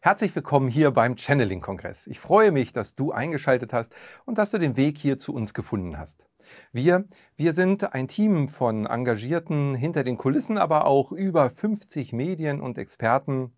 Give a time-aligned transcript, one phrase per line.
[0.00, 2.06] Herzlich willkommen hier beim Channeling-Kongress.
[2.06, 3.92] Ich freue mich, dass du eingeschaltet hast
[4.26, 6.28] und dass du den Weg hier zu uns gefunden hast.
[6.70, 12.60] Wir, wir sind ein Team von Engagierten hinter den Kulissen, aber auch über 50 Medien
[12.60, 13.56] und Experten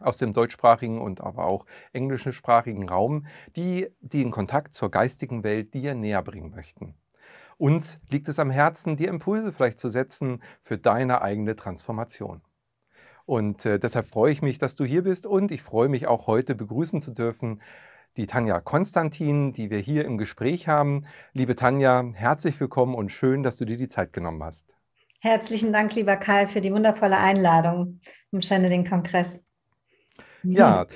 [0.00, 5.94] aus dem deutschsprachigen und aber auch englischsprachigen Raum, die den Kontakt zur geistigen Welt dir
[5.94, 6.94] näher bringen möchten.
[7.58, 12.40] Uns liegt es am Herzen, dir Impulse vielleicht zu setzen für deine eigene Transformation.
[13.26, 16.26] Und äh, deshalb freue ich mich, dass du hier bist und ich freue mich auch
[16.26, 17.60] heute begrüßen zu dürfen
[18.16, 21.06] die Tanja Konstantin, die wir hier im Gespräch haben.
[21.32, 24.66] Liebe Tanja, herzlich willkommen und schön, dass du dir die Zeit genommen hast.
[25.20, 28.00] Herzlichen Dank, lieber Karl, für die wundervolle Einladung
[28.32, 29.46] im Channeling-Kongress.
[30.42, 30.86] Ja,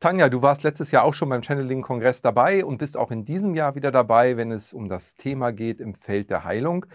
[0.00, 3.54] Tanja, du warst letztes Jahr auch schon beim Channeling-Kongress dabei und bist auch in diesem
[3.54, 6.86] Jahr wieder dabei, wenn es um das Thema geht im Feld der Heilung.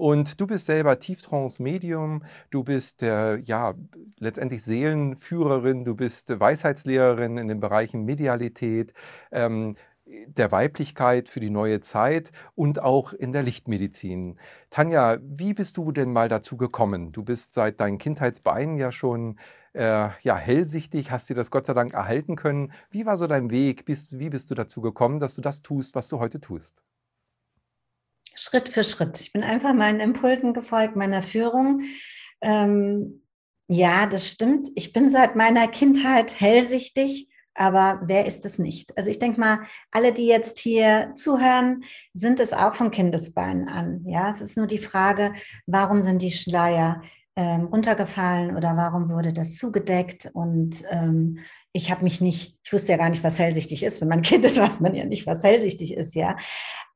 [0.00, 3.74] Und du bist selber Tieftrance-Medium, du bist äh, ja
[4.18, 8.94] letztendlich Seelenführerin, du bist Weisheitslehrerin in den Bereichen Medialität,
[9.30, 14.38] ähm, der Weiblichkeit für die neue Zeit und auch in der Lichtmedizin.
[14.70, 17.12] Tanja, wie bist du denn mal dazu gekommen?
[17.12, 19.38] Du bist seit deinen Kindheitsbeinen ja schon
[19.74, 22.72] äh, ja, hellsichtig, hast dir das Gott sei Dank erhalten können.
[22.90, 23.84] Wie war so dein Weg?
[23.84, 26.82] Bist, wie bist du dazu gekommen, dass du das tust, was du heute tust?
[28.40, 29.20] Schritt für Schritt.
[29.20, 31.80] Ich bin einfach meinen Impulsen gefolgt, meiner Führung.
[32.40, 33.22] Ähm,
[33.68, 34.68] ja, das stimmt.
[34.74, 38.96] Ich bin seit meiner Kindheit hellsichtig, aber wer ist es nicht?
[38.96, 44.04] Also ich denke mal, alle, die jetzt hier zuhören, sind es auch von Kindesbeinen an.
[44.06, 45.32] Ja, es ist nur die Frage,
[45.66, 47.02] warum sind die Schleier
[47.36, 50.30] ähm, runtergefallen oder warum wurde das zugedeckt?
[50.32, 51.38] Und ähm,
[51.72, 54.00] ich habe mich nicht, ich wusste ja gar nicht, was hellsichtig ist.
[54.00, 56.36] Wenn man Kind ist, weiß man ja nicht, was hellsichtig ist, ja.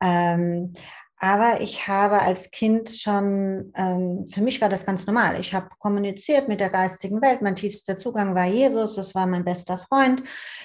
[0.02, 0.72] Ähm,
[1.18, 5.38] aber ich habe als Kind schon, ähm, für mich war das ganz normal.
[5.40, 7.40] Ich habe kommuniziert mit der geistigen Welt.
[7.40, 10.22] Mein tiefster Zugang war Jesus, das war mein bester Freund.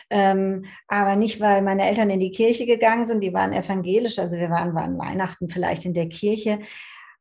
[0.10, 4.20] Ähm, aber nicht, weil meine Eltern in die Kirche gegangen sind, die waren evangelisch.
[4.20, 6.60] Also wir waren, waren Weihnachten vielleicht in der Kirche.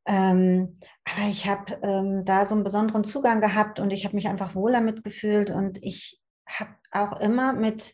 [0.07, 4.27] Ähm, aber ich habe ähm, da so einen besonderen Zugang gehabt und ich habe mich
[4.27, 5.51] einfach wohl damit gefühlt.
[5.51, 7.93] Und ich habe auch immer mit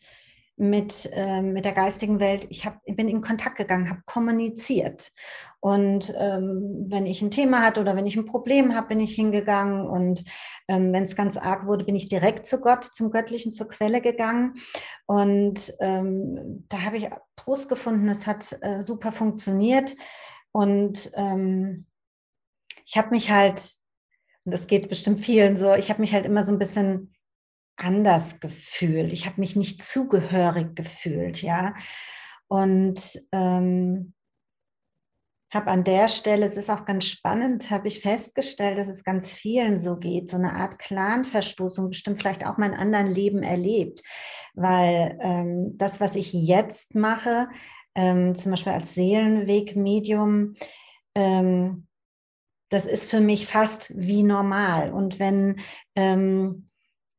[0.57, 5.11] mit, äh, mit der geistigen Welt, ich, hab, bin in Kontakt gegangen, habe kommuniziert.
[5.59, 9.15] Und ähm, wenn ich ein Thema hatte oder wenn ich ein Problem habe, bin ich
[9.15, 9.85] hingegangen.
[9.85, 10.23] Und
[10.67, 13.99] ähm, wenn es ganz arg wurde, bin ich direkt zu Gott, zum Göttlichen, zur Quelle
[13.99, 14.53] gegangen.
[15.07, 19.95] Und ähm, da habe ich Trost gefunden, es hat äh, super funktioniert.
[20.51, 21.85] Und ähm,
[22.85, 23.59] ich habe mich halt,
[24.45, 27.14] und das geht bestimmt vielen so, ich habe mich halt immer so ein bisschen
[27.77, 29.13] anders gefühlt.
[29.13, 31.73] Ich habe mich nicht zugehörig gefühlt, ja.
[32.47, 34.13] Und ähm,
[35.53, 39.33] habe an der Stelle, es ist auch ganz spannend, habe ich festgestellt, dass es ganz
[39.33, 44.01] vielen so geht, so eine Art Clanverstoßung, bestimmt vielleicht auch mein anderen Leben erlebt,
[44.53, 47.47] weil ähm, das, was ich jetzt mache,
[47.95, 50.55] ähm, zum Beispiel als Seelenwegmedium,
[51.15, 51.87] ähm,
[52.69, 54.91] das ist für mich fast wie normal.
[54.91, 55.59] Und wenn
[55.95, 56.69] ähm,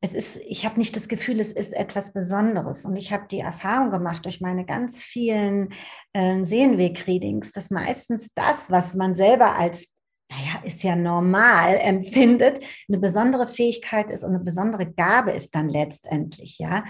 [0.00, 2.84] es ist, ich habe nicht das Gefühl, es ist etwas Besonderes.
[2.84, 5.70] Und ich habe die Erfahrung gemacht durch meine ganz vielen
[6.12, 9.95] äh, Sehenweg-Readings, dass meistens das, was man selber als
[10.28, 15.68] naja, ist ja normal, empfindet, eine besondere Fähigkeit ist und eine besondere Gabe ist dann
[15.68, 16.82] letztendlich, ja.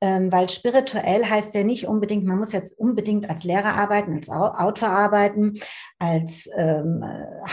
[0.00, 4.28] Ähm, weil spirituell heißt ja nicht unbedingt, man muss jetzt unbedingt als Lehrer arbeiten, als
[4.28, 5.58] Autor arbeiten,
[5.98, 7.04] als ähm,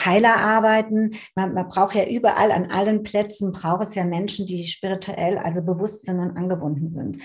[0.05, 1.15] Heiler arbeiten.
[1.35, 5.63] Man, man braucht ja überall, an allen Plätzen braucht es ja Menschen, die spirituell, also
[5.63, 7.17] bewusst sind und angebunden sind.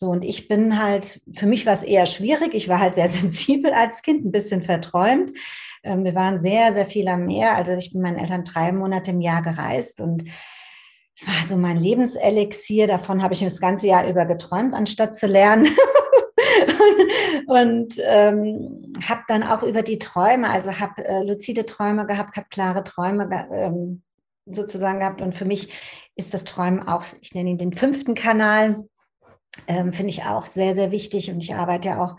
[0.00, 2.54] So, und ich bin halt, für mich war es eher schwierig.
[2.54, 5.36] Ich war halt sehr sensibel als Kind, ein bisschen verträumt.
[5.82, 7.56] Ähm, wir waren sehr, sehr viel am Meer.
[7.56, 10.22] Also ich bin meinen Eltern drei Monate im Jahr gereist und
[11.16, 12.86] es war so mein Lebenselixier.
[12.86, 15.66] Davon habe ich das ganze Jahr über geträumt, anstatt zu lernen.
[17.48, 22.46] und ähm, habe dann auch über die Träume, also habe äh, luzide Träume gehabt, habe
[22.50, 24.02] klare Träume ähm,
[24.46, 25.22] sozusagen gehabt.
[25.22, 25.72] Und für mich
[26.14, 28.84] ist das Träumen auch, ich nenne ihn den fünften Kanal,
[29.66, 31.30] ähm, finde ich auch sehr, sehr wichtig.
[31.30, 32.16] Und ich arbeite ja auch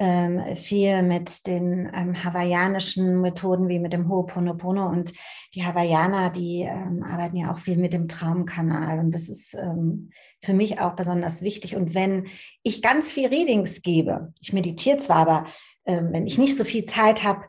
[0.00, 5.12] ähm, viel mit den ähm, hawaiianischen Methoden wie mit dem Ho'oponopono und
[5.54, 10.10] die Hawaiianer, die ähm, arbeiten ja auch viel mit dem Traumkanal und das ist ähm,
[10.40, 11.74] für mich auch besonders wichtig.
[11.74, 12.28] Und wenn
[12.62, 15.44] ich ganz viel Readings gebe, ich meditiere zwar, aber
[15.84, 17.42] ähm, wenn ich nicht so viel Zeit habe,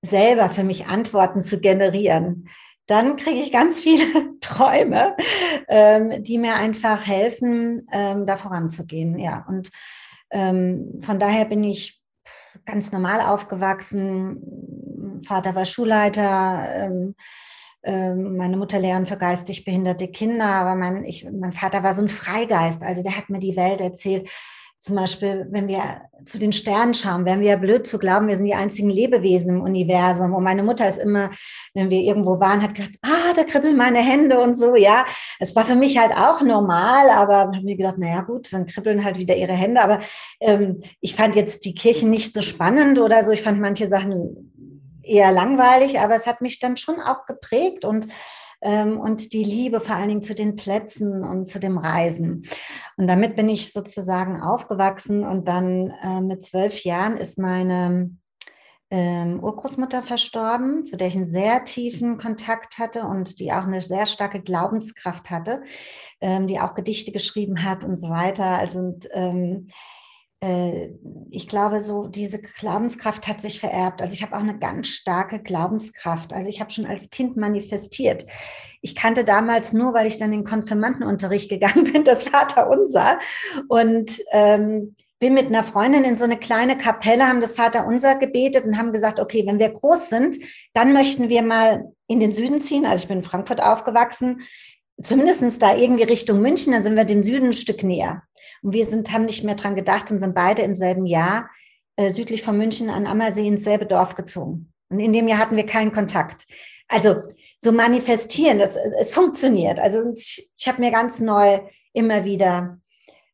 [0.00, 2.48] selber für mich Antworten zu generieren,
[2.86, 4.04] dann kriege ich ganz viele
[4.40, 5.16] Träume,
[5.68, 9.18] ähm, die mir einfach helfen, ähm, da voranzugehen.
[9.18, 9.70] Ja, und
[10.30, 12.00] ähm, von daher bin ich
[12.64, 15.20] ganz normal aufgewachsen.
[15.26, 16.66] Vater war Schulleiter.
[16.70, 17.14] Ähm,
[17.86, 22.00] ähm, meine Mutter Lehrerin für geistig behinderte Kinder, aber mein, ich, mein Vater war so
[22.00, 24.30] ein Freigeist, also der hat mir die Welt erzählt.
[24.84, 25.80] Zum Beispiel, wenn wir
[26.26, 29.56] zu den Sternen schauen, wären wir ja blöd zu glauben, wir sind die einzigen Lebewesen
[29.56, 30.34] im Universum.
[30.34, 31.30] Und meine Mutter ist immer,
[31.72, 35.06] wenn wir irgendwo waren, hat gesagt, ah, da kribbeln meine Hände und so, ja.
[35.40, 39.02] Es war für mich halt auch normal, aber habe mir gedacht, naja gut, dann kribbeln
[39.02, 39.80] halt wieder ihre Hände.
[39.80, 40.00] Aber
[40.40, 43.30] ähm, ich fand jetzt die Kirchen nicht so spannend oder so.
[43.30, 44.52] Ich fand manche Sachen
[45.02, 48.06] eher langweilig, aber es hat mich dann schon auch geprägt und
[48.64, 52.44] ähm, und die Liebe vor allen Dingen zu den Plätzen und zu dem Reisen.
[52.96, 58.10] Und damit bin ich sozusagen aufgewachsen und dann äh, mit zwölf Jahren ist meine
[58.90, 63.80] ähm, Urgroßmutter verstorben, zu der ich einen sehr tiefen Kontakt hatte und die auch eine
[63.80, 65.62] sehr starke Glaubenskraft hatte,
[66.20, 68.58] ähm, die auch Gedichte geschrieben hat und so weiter.
[68.58, 69.72] Also und, ähm, äh,
[71.30, 74.02] ich glaube, so diese Glaubenskraft hat sich vererbt.
[74.02, 76.32] Also ich habe auch eine ganz starke Glaubenskraft.
[76.32, 78.26] Also ich habe schon als Kind manifestiert.
[78.80, 83.18] Ich kannte damals nur, weil ich dann in den Konfirmandenunterricht gegangen bin, das Vaterunser.
[83.68, 88.64] Und ähm, bin mit einer Freundin in so eine kleine Kapelle, haben das Vaterunser gebetet
[88.64, 90.36] und haben gesagt, okay, wenn wir groß sind,
[90.74, 92.84] dann möchten wir mal in den Süden ziehen.
[92.84, 94.42] Also ich bin in Frankfurt aufgewachsen,
[95.02, 98.22] zumindest da irgendwie Richtung München, dann sind wir dem Süden ein Stück näher.
[98.64, 101.50] Und wir sind, haben nicht mehr dran gedacht und sind beide im selben Jahr
[101.96, 104.72] äh, südlich von München an Ammersee ins selbe Dorf gezogen.
[104.88, 106.46] Und in dem Jahr hatten wir keinen Kontakt.
[106.88, 107.20] Also
[107.58, 109.78] so manifestieren, das, es, es funktioniert.
[109.78, 111.60] Also ich, ich habe mir ganz neu
[111.92, 112.78] immer wieder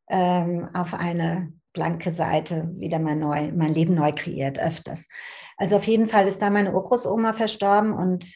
[0.09, 5.09] ähm, auf eine blanke Seite wieder mal neu, mein Leben neu kreiert, öfters.
[5.56, 8.35] Also auf jeden Fall ist da meine Urgroßoma verstorben und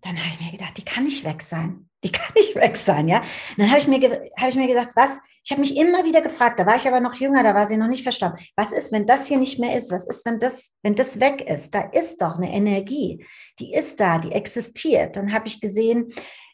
[0.00, 3.08] dann habe ich mir gedacht, die kann nicht weg sein die kann nicht weg sein,
[3.08, 3.18] ja.
[3.18, 3.98] Und dann habe ich mir,
[4.36, 5.18] habe ich mir gesagt, was?
[5.44, 7.76] Ich habe mich immer wieder gefragt, da war ich aber noch jünger, da war sie
[7.76, 8.38] noch nicht verstorben.
[8.56, 9.90] Was ist, wenn das hier nicht mehr ist?
[9.90, 11.74] Was ist, wenn das, wenn das weg ist?
[11.74, 13.24] Da ist doch eine Energie,
[13.58, 15.16] die ist da, die existiert.
[15.16, 16.12] Dann habe ich gesehen,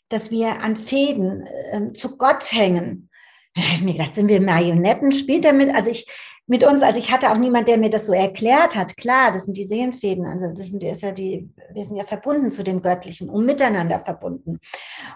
[0.08, 3.10] dass wir an Fäden äh, zu Gott hängen.
[3.54, 5.12] Dann habe ich mir gedacht, sind wir Marionetten?
[5.12, 5.74] Spielt er mit?
[5.74, 6.06] Also ich,
[6.46, 8.96] mit uns, also ich hatte auch niemand, der mir das so erklärt hat.
[8.96, 12.50] Klar, das sind die Seelenfäden, also das sind ist ja die, wir sind ja verbunden
[12.50, 14.60] zu dem Göttlichen und miteinander verbunden.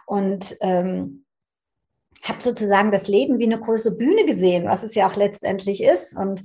[0.07, 1.25] Und ähm,
[2.23, 6.17] habe sozusagen das Leben wie eine große Bühne gesehen, was es ja auch letztendlich ist.
[6.17, 6.43] Und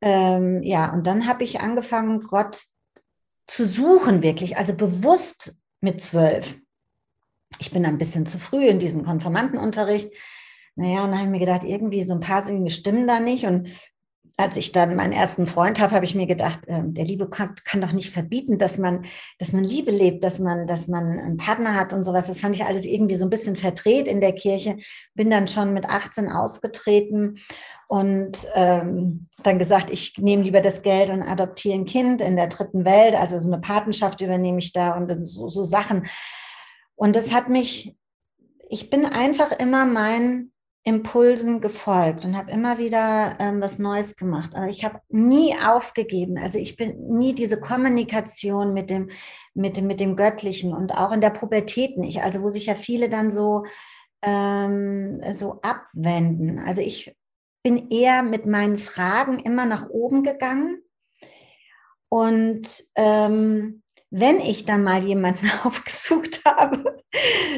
[0.00, 2.64] ähm, ja, und dann habe ich angefangen, Gott
[3.46, 6.60] zu suchen, wirklich, also bewusst mit zwölf.
[7.58, 10.12] Ich bin ein bisschen zu früh in diesen Konformantenunterricht.
[10.78, 13.44] Naja, und dann habe ich mir gedacht, irgendwie so ein paar Dinge stimmen da nicht.
[13.46, 13.68] Und
[14.36, 17.56] als ich dann meinen ersten Freund habe, habe ich mir gedacht, äh, der Liebe kann,
[17.64, 19.04] kann, doch nicht verbieten, dass man,
[19.40, 22.28] dass man Liebe lebt, dass man, dass man einen Partner hat und sowas.
[22.28, 24.76] Das fand ich alles irgendwie so ein bisschen verdreht in der Kirche.
[25.14, 27.40] Bin dann schon mit 18 ausgetreten
[27.88, 32.46] und ähm, dann gesagt, ich nehme lieber das Geld und adoptiere ein Kind in der
[32.46, 33.16] dritten Welt.
[33.16, 36.06] Also so eine Patenschaft übernehme ich da und so, so Sachen.
[36.94, 37.96] Und das hat mich,
[38.68, 40.52] ich bin einfach immer mein
[40.84, 44.54] Impulsen gefolgt und habe immer wieder ähm, was Neues gemacht.
[44.54, 46.38] Aber ich habe nie aufgegeben.
[46.38, 49.10] Also ich bin nie diese Kommunikation mit dem,
[49.54, 52.22] mit dem, mit dem Göttlichen und auch in der Pubertät nicht.
[52.22, 53.64] Also wo sich ja viele dann so,
[54.22, 56.58] ähm, so abwenden.
[56.58, 57.14] Also ich
[57.62, 60.82] bin eher mit meinen Fragen immer nach oben gegangen
[62.08, 67.02] und ähm, wenn ich dann mal jemanden aufgesucht habe,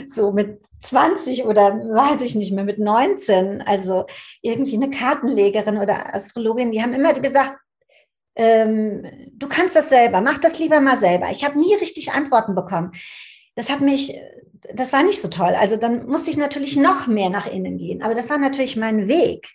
[0.07, 4.07] so mit 20 oder weiß ich nicht mehr, mit 19, also
[4.43, 7.55] irgendwie eine Kartenlegerin oder Astrologin, die haben immer gesagt,
[8.37, 11.31] ähm, du kannst das selber, mach das lieber mal selber.
[11.31, 12.93] Ich habe nie richtig Antworten bekommen.
[13.55, 14.17] Das hat mich,
[14.75, 15.55] das war nicht so toll.
[15.59, 18.03] Also dann musste ich natürlich noch mehr nach innen gehen.
[18.03, 19.49] Aber das war natürlich mein Weg.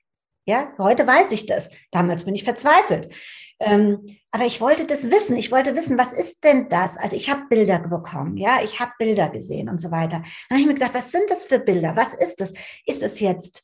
[0.46, 1.72] Ja, heute weiß ich das.
[1.90, 3.10] Damals bin ich verzweifelt.
[3.60, 5.38] Ähm, aber ich wollte das wissen.
[5.38, 6.98] Ich wollte wissen, was ist denn das?
[6.98, 10.18] Also ich habe Bilder bekommen, ja, ich habe Bilder gesehen und so weiter.
[10.18, 11.96] Dann habe ich mir gedacht, was sind das für Bilder?
[11.96, 12.54] Was ist das?
[12.86, 13.64] Ist es jetzt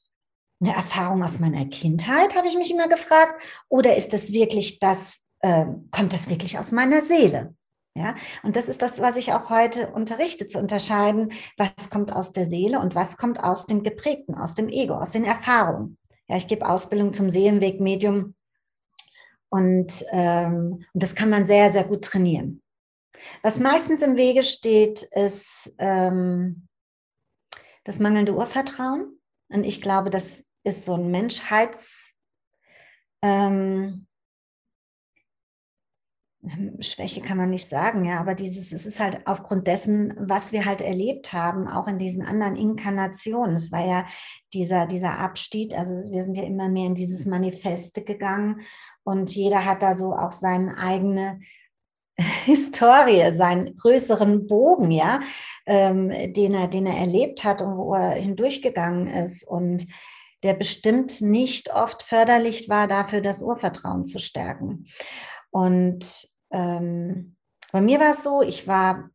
[0.62, 5.22] eine Erfahrung aus meiner Kindheit, habe ich mich immer gefragt, oder ist das wirklich das,
[5.40, 7.56] äh, kommt das wirklich aus meiner Seele?
[7.94, 12.32] Ja, und das ist das, was ich auch heute unterrichte, zu unterscheiden, was kommt aus
[12.32, 15.98] der Seele und was kommt aus dem Geprägten, aus dem Ego, aus den Erfahrungen.
[16.30, 18.36] Ja, ich gebe Ausbildung zum Seelenweg-Medium
[19.52, 22.62] und, ähm, und das kann man sehr, sehr gut trainieren.
[23.44, 26.68] Was meistens im Wege steht, ist ähm,
[27.84, 29.20] das mangelnde Urvertrauen.
[29.50, 32.16] Und ich glaube, das ist so ein Menschheits,
[33.22, 34.08] ähm,
[36.80, 40.66] Schwäche kann man nicht sagen, ja, aber dieses, es ist halt aufgrund dessen, was wir
[40.66, 43.56] halt erlebt haben, auch in diesen anderen Inkarnationen.
[43.56, 44.06] Es war ja
[44.52, 48.62] dieser, dieser Abstieg, also wir sind ja immer mehr in dieses Manifeste gegangen
[49.04, 51.40] und jeder hat da so auch seine eigene
[52.46, 55.20] Historie, seinen größeren Bogen, ja,
[55.68, 59.86] ähm, den, er, den er erlebt hat und wo er hindurchgegangen ist und
[60.42, 64.88] der bestimmt nicht oft förderlich war, dafür das Urvertrauen zu stärken.
[65.52, 67.36] Und ähm,
[67.72, 69.10] bei mir war es so, ich war,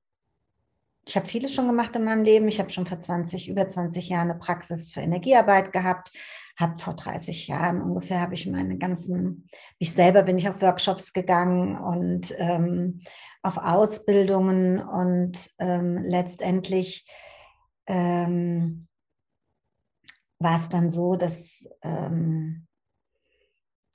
[1.07, 2.49] ich habe vieles schon gemacht in meinem Leben.
[2.49, 6.11] Ich habe schon vor 20, über 20 Jahren eine Praxis für Energiearbeit gehabt,
[6.59, 11.13] habe vor 30 Jahren ungefähr, habe ich meine ganzen, ich selber bin ich auf Workshops
[11.13, 12.99] gegangen und ähm,
[13.43, 17.07] auf Ausbildungen und ähm, letztendlich
[17.87, 18.89] ähm,
[20.39, 22.66] war es dann so, dass, ähm,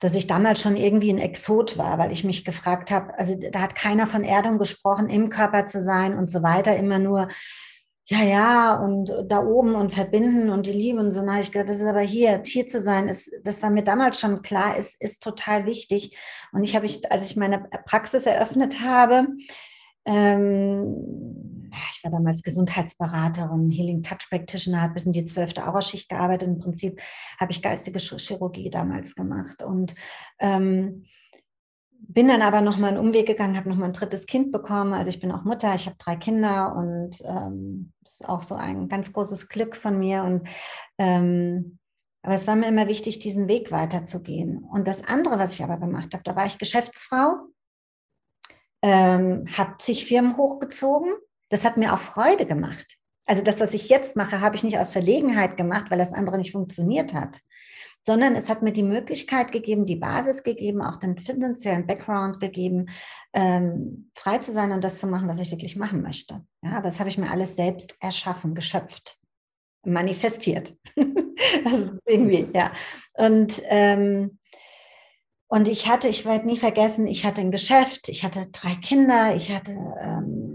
[0.02, 3.60] dass ich damals schon irgendwie ein Exot war, weil ich mich gefragt habe, also da
[3.60, 7.28] hat keiner von Erdung gesprochen, im Körper zu sein und so weiter, immer nur,
[8.06, 11.22] ja, ja, und da oben und verbinden und die Liebe und so.
[11.22, 14.18] Na, ich gedacht, das ist aber hier, hier zu sein, ist, das war mir damals
[14.18, 16.18] schon klar, ist, ist total wichtig.
[16.50, 19.28] Und ich habe, ich, als ich meine Praxis eröffnet habe,
[20.04, 26.48] ähm, ich war damals Gesundheitsberaterin, Healing Touch Practitioner, habe bis in die zwölfte Auraschicht gearbeitet.
[26.48, 27.00] Im Prinzip
[27.38, 29.94] habe ich geistige Chirurgie damals gemacht und
[30.38, 31.06] ähm,
[32.08, 34.92] bin dann aber nochmal einen Umweg gegangen, habe nochmal ein drittes Kind bekommen.
[34.92, 38.88] Also ich bin auch Mutter, ich habe drei Kinder und ähm, ist auch so ein
[38.88, 40.24] ganz großes Glück von mir.
[40.24, 40.46] Und
[40.98, 41.78] ähm,
[42.22, 44.64] aber es war mir immer wichtig, diesen Weg weiterzugehen.
[44.64, 47.34] Und das andere, was ich aber gemacht habe, da war ich Geschäftsfrau,
[48.82, 51.12] ähm, habe zig Firmen hochgezogen.
[51.52, 52.96] Das hat mir auch Freude gemacht.
[53.26, 56.38] Also das, was ich jetzt mache, habe ich nicht aus Verlegenheit gemacht, weil das andere
[56.38, 57.40] nicht funktioniert hat,
[58.06, 62.86] sondern es hat mir die Möglichkeit gegeben, die Basis gegeben, auch den finanziellen Background gegeben,
[63.34, 66.42] ähm, frei zu sein und das zu machen, was ich wirklich machen möchte.
[66.62, 69.20] Ja, aber das habe ich mir alles selbst erschaffen, geschöpft,
[69.84, 70.74] manifestiert.
[70.96, 72.72] das ist irgendwie, ja.
[73.12, 74.38] Und ähm,
[75.48, 79.36] und ich hatte, ich werde nie vergessen, ich hatte ein Geschäft, ich hatte drei Kinder,
[79.36, 80.51] ich hatte ähm,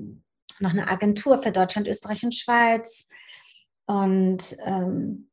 [0.62, 3.10] noch eine Agentur für Deutschland, Österreich und Schweiz.
[3.86, 5.30] Und ähm,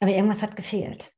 [0.00, 1.12] aber irgendwas hat gefehlt.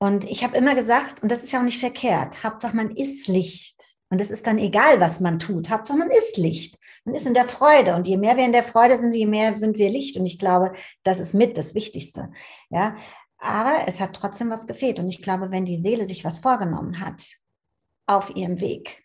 [0.00, 3.26] Und ich habe immer gesagt, und das ist ja auch nicht verkehrt, Hauptsache man ist
[3.26, 3.96] Licht.
[4.10, 5.68] Und es ist dann egal, was man tut.
[5.68, 6.78] Hauptsache man ist Licht.
[7.04, 7.96] Man ist in der Freude.
[7.96, 10.16] Und je mehr wir in der Freude sind, je mehr sind wir Licht.
[10.16, 12.30] Und ich glaube, das ist mit das Wichtigste.
[12.70, 12.96] Ja,
[13.38, 15.00] aber es hat trotzdem was gefehlt.
[15.00, 17.24] Und ich glaube, wenn die Seele sich was vorgenommen hat
[18.06, 19.04] auf ihrem Weg,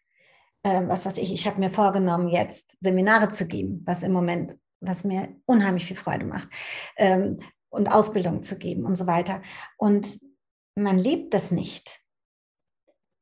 [0.63, 4.57] äh, was weiß ich, ich habe mir vorgenommen, jetzt Seminare zu geben, was im Moment,
[4.79, 6.49] was mir unheimlich viel Freude macht,
[6.97, 7.37] ähm,
[7.69, 9.41] und Ausbildung zu geben und so weiter.
[9.77, 10.19] Und
[10.75, 12.01] man lebt das nicht.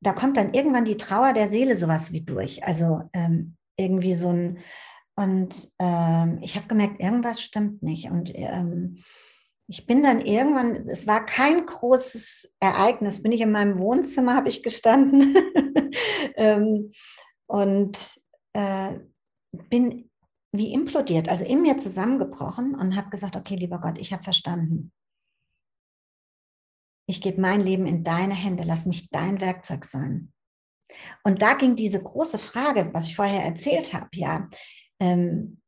[0.02, 2.64] Da kommt dann irgendwann die Trauer der Seele sowas wie durch.
[2.64, 4.60] Also ähm, irgendwie so ein,
[5.16, 8.10] und ähm, ich habe gemerkt, irgendwas stimmt nicht.
[8.10, 9.04] Und ähm,
[9.68, 14.50] ich bin dann irgendwann, es war kein großes Ereignis, bin ich in meinem Wohnzimmer, habe
[14.50, 15.36] ich gestanden
[16.36, 16.92] ähm,
[17.52, 18.18] und
[18.54, 18.98] äh,
[19.70, 20.10] bin
[20.54, 24.94] wie implodiert, also in mir zusammengebrochen und habe gesagt, okay, lieber Gott, ich habe verstanden.
[27.08, 30.32] Ich gebe mein Leben in deine Hände, lass mich dein Werkzeug sein.
[31.24, 34.50] Und da ging diese große Frage, was ich vorher erzählt habe, ja,
[35.02, 35.62] ähm,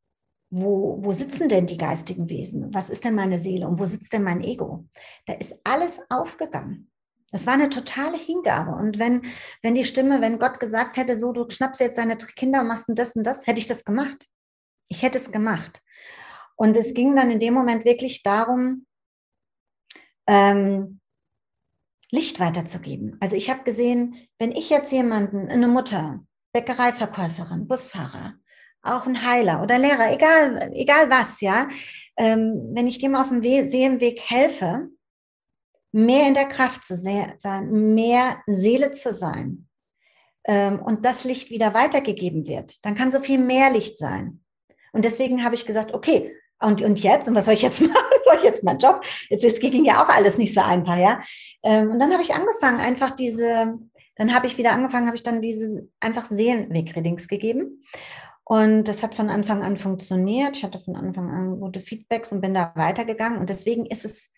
[0.50, 2.72] wo, wo sitzen denn die geistigen Wesen?
[2.72, 4.88] Was ist denn meine Seele und wo sitzt denn mein Ego?
[5.26, 6.90] Da ist alles aufgegangen.
[7.30, 8.72] Das war eine totale Hingabe.
[8.72, 9.22] Und wenn,
[9.62, 12.86] wenn die Stimme, wenn Gott gesagt hätte, so, du schnappst jetzt deine Kinder und machst
[12.88, 14.28] das und das, hätte ich das gemacht.
[14.88, 15.80] Ich hätte es gemacht.
[16.56, 18.86] Und es ging dann in dem Moment wirklich darum,
[20.26, 21.00] ähm,
[22.10, 23.16] Licht weiterzugeben.
[23.20, 28.34] Also ich habe gesehen, wenn ich jetzt jemanden, eine Mutter, Bäckereiverkäuferin, Busfahrer,
[28.82, 31.66] auch ein Heiler oder Lehrer, egal, egal was, ja.
[32.16, 34.90] Ähm, wenn ich dem auf dem We Seelenweg helfe,
[35.94, 37.36] mehr in der Kraft zu sein,
[37.70, 39.68] mehr Seele zu sein
[40.44, 44.40] ähm, und das Licht wieder weitergegeben wird, dann kann so viel mehr Licht sein.
[44.92, 47.28] Und deswegen habe ich gesagt, okay, und, und jetzt?
[47.28, 47.94] Und was soll ich jetzt machen?
[48.24, 49.02] soll ich jetzt meinen Job?
[49.28, 51.20] Jetzt ist, ging ja auch alles nicht so einfach, ja.
[51.62, 53.78] Ähm, und dann habe ich angefangen, einfach diese,
[54.16, 57.84] dann habe ich wieder angefangen, habe ich dann diese einfach Seelenweg-Readings gegeben.
[58.42, 60.56] Und das hat von Anfang an funktioniert.
[60.56, 63.38] Ich hatte von Anfang an gute Feedbacks und bin da weitergegangen.
[63.38, 64.33] Und deswegen ist es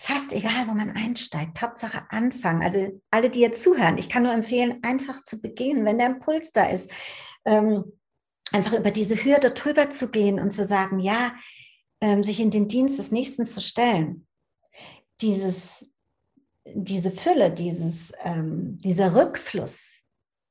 [0.00, 1.60] fast egal, wo man einsteigt.
[1.60, 2.62] Hauptsache anfangen.
[2.62, 6.52] Also alle, die jetzt zuhören, ich kann nur empfehlen, einfach zu beginnen, wenn der Impuls
[6.52, 6.90] da ist.
[7.44, 7.84] Ähm,
[8.50, 11.34] einfach über diese Hürde drüber zu gehen und zu sagen, ja,
[12.00, 14.26] ähm, sich in den Dienst des Nächsten zu stellen.
[15.20, 15.90] Dieses,
[16.64, 20.04] diese Fülle, dieses, ähm, dieser Rückfluss,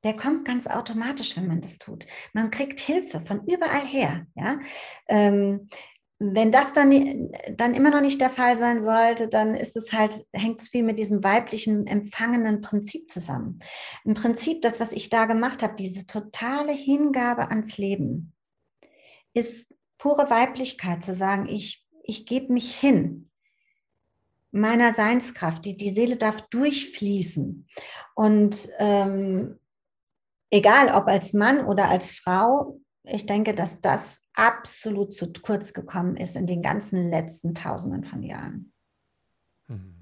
[0.03, 2.05] der kommt ganz automatisch, wenn man das tut.
[2.33, 4.27] Man kriegt Hilfe von überall her.
[4.35, 4.59] Ja?
[5.07, 5.69] Ähm,
[6.19, 10.15] wenn das dann, dann immer noch nicht der Fall sein sollte, dann ist es halt,
[10.33, 13.59] hängt es viel mit diesem weiblichen empfangenen Prinzip zusammen.
[14.03, 18.33] Im Prinzip, das, was ich da gemacht habe, diese totale Hingabe ans Leben,
[19.33, 23.29] ist pure Weiblichkeit zu sagen, ich, ich gebe mich hin
[24.51, 27.67] meiner Seinskraft, die, die Seele darf durchfließen.
[28.15, 29.59] Und ähm,
[30.49, 36.15] egal ob als Mann oder als Frau, ich denke, dass das absolut zu kurz gekommen
[36.15, 38.71] ist in den ganzen letzten Tausenden von Jahren.
[39.67, 39.99] Mhm.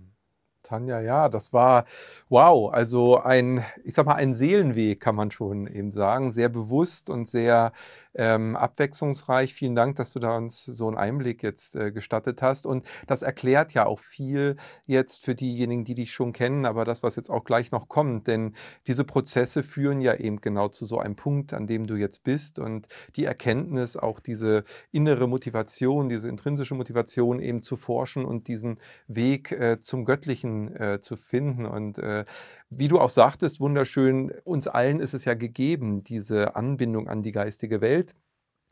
[0.62, 1.86] Tanja, ja, das war
[2.30, 7.10] wow, also ein, ich sag mal, ein Seelenweg kann man schon eben sagen, sehr bewusst
[7.10, 7.72] und sehr
[8.18, 9.54] ähm, abwechslungsreich.
[9.54, 12.66] Vielen Dank, dass du da uns so einen Einblick jetzt äh, gestattet hast.
[12.66, 17.04] Und das erklärt ja auch viel jetzt für diejenigen, die dich schon kennen, aber das,
[17.04, 18.28] was jetzt auch gleich noch kommt.
[18.28, 18.56] Denn
[18.88, 22.60] diese Prozesse führen ja eben genau zu so einem Punkt, an dem du jetzt bist.
[22.60, 28.80] Und die Erkenntnis, auch diese innere Motivation, diese intrinsische Motivation eben zu forschen und diesen
[29.08, 31.66] Weg äh, zum Göttlichen äh, zu finden.
[31.66, 32.26] Und äh,
[32.70, 37.32] wie du auch sagtest, wunderschön, uns allen ist es ja gegeben, diese Anbindung an die
[37.32, 38.16] geistige Welt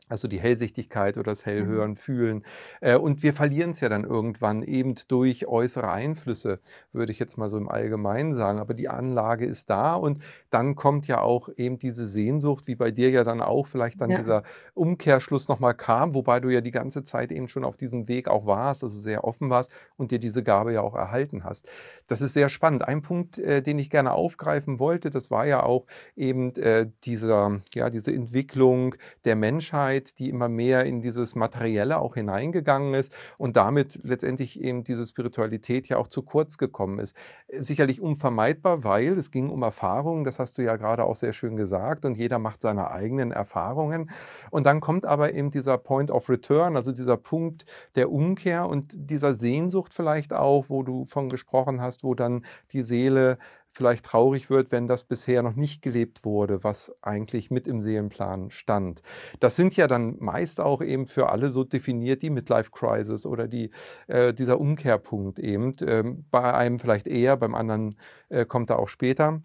[0.08, 1.50] also die Hellsichtigkeit oder das mhm.
[1.50, 1.96] Hellhören, mhm.
[1.96, 2.44] Fühlen.
[2.80, 6.60] Äh, und wir verlieren es ja dann irgendwann eben durch äußere Einflüsse,
[6.92, 8.58] würde ich jetzt mal so im Allgemeinen sagen.
[8.58, 12.90] Aber die Anlage ist da und dann kommt ja auch eben diese Sehnsucht, wie bei
[12.90, 14.18] dir ja dann auch vielleicht dann ja.
[14.18, 14.42] dieser
[14.74, 18.46] Umkehrschluss nochmal kam, wobei du ja die ganze Zeit eben schon auf diesem Weg auch
[18.46, 21.68] warst, also sehr offen warst und dir diese Gabe ja auch erhalten hast.
[22.06, 22.86] Das ist sehr spannend.
[22.86, 27.60] Ein Punkt, äh, den ich gerne aufgreifen wollte, das war ja auch eben äh, dieser,
[27.74, 28.94] ja, diese Entwicklung
[29.24, 34.60] der Menschheit Zeit, die immer mehr in dieses Materielle auch hineingegangen ist und damit letztendlich
[34.60, 37.16] eben diese Spiritualität ja auch zu kurz gekommen ist.
[37.48, 41.56] Sicherlich unvermeidbar, weil es ging um Erfahrungen, das hast du ja gerade auch sehr schön
[41.56, 44.10] gesagt, und jeder macht seine eigenen Erfahrungen.
[44.50, 48.94] Und dann kommt aber eben dieser Point of Return, also dieser Punkt der Umkehr und
[49.10, 53.38] dieser Sehnsucht vielleicht auch, wo du von gesprochen hast, wo dann die Seele
[53.76, 58.50] vielleicht traurig wird, wenn das bisher noch nicht gelebt wurde, was eigentlich mit im Seelenplan
[58.50, 59.02] stand.
[59.38, 63.48] Das sind ja dann meist auch eben für alle so definiert die Midlife Crisis oder
[63.48, 63.70] die,
[64.06, 65.74] äh, dieser Umkehrpunkt eben.
[65.82, 67.94] Ähm, bei einem vielleicht eher, beim anderen
[68.30, 69.42] äh, kommt er auch später.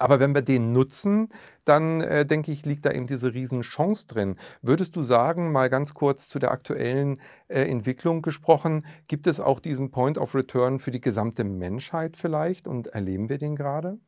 [0.00, 1.28] Aber wenn wir den nutzen,
[1.66, 4.36] dann äh, denke ich, liegt da eben diese Riesenchance drin.
[4.62, 9.60] Würdest du sagen, mal ganz kurz zu der aktuellen äh, Entwicklung gesprochen, gibt es auch
[9.60, 14.00] diesen Point of Return für die gesamte Menschheit vielleicht und erleben wir den gerade?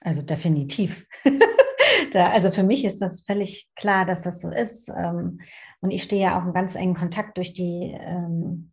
[0.00, 1.06] Also definitiv.
[2.12, 4.88] da, also für mich ist das völlig klar, dass das so ist.
[4.88, 5.38] Ähm,
[5.80, 8.72] und ich stehe ja auch in ganz engen Kontakt durch die ähm,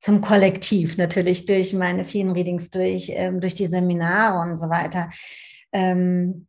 [0.00, 5.10] zum Kollektiv natürlich durch meine vielen Readings, durch, ähm, durch die Seminare und so weiter.
[5.72, 6.46] Ähm,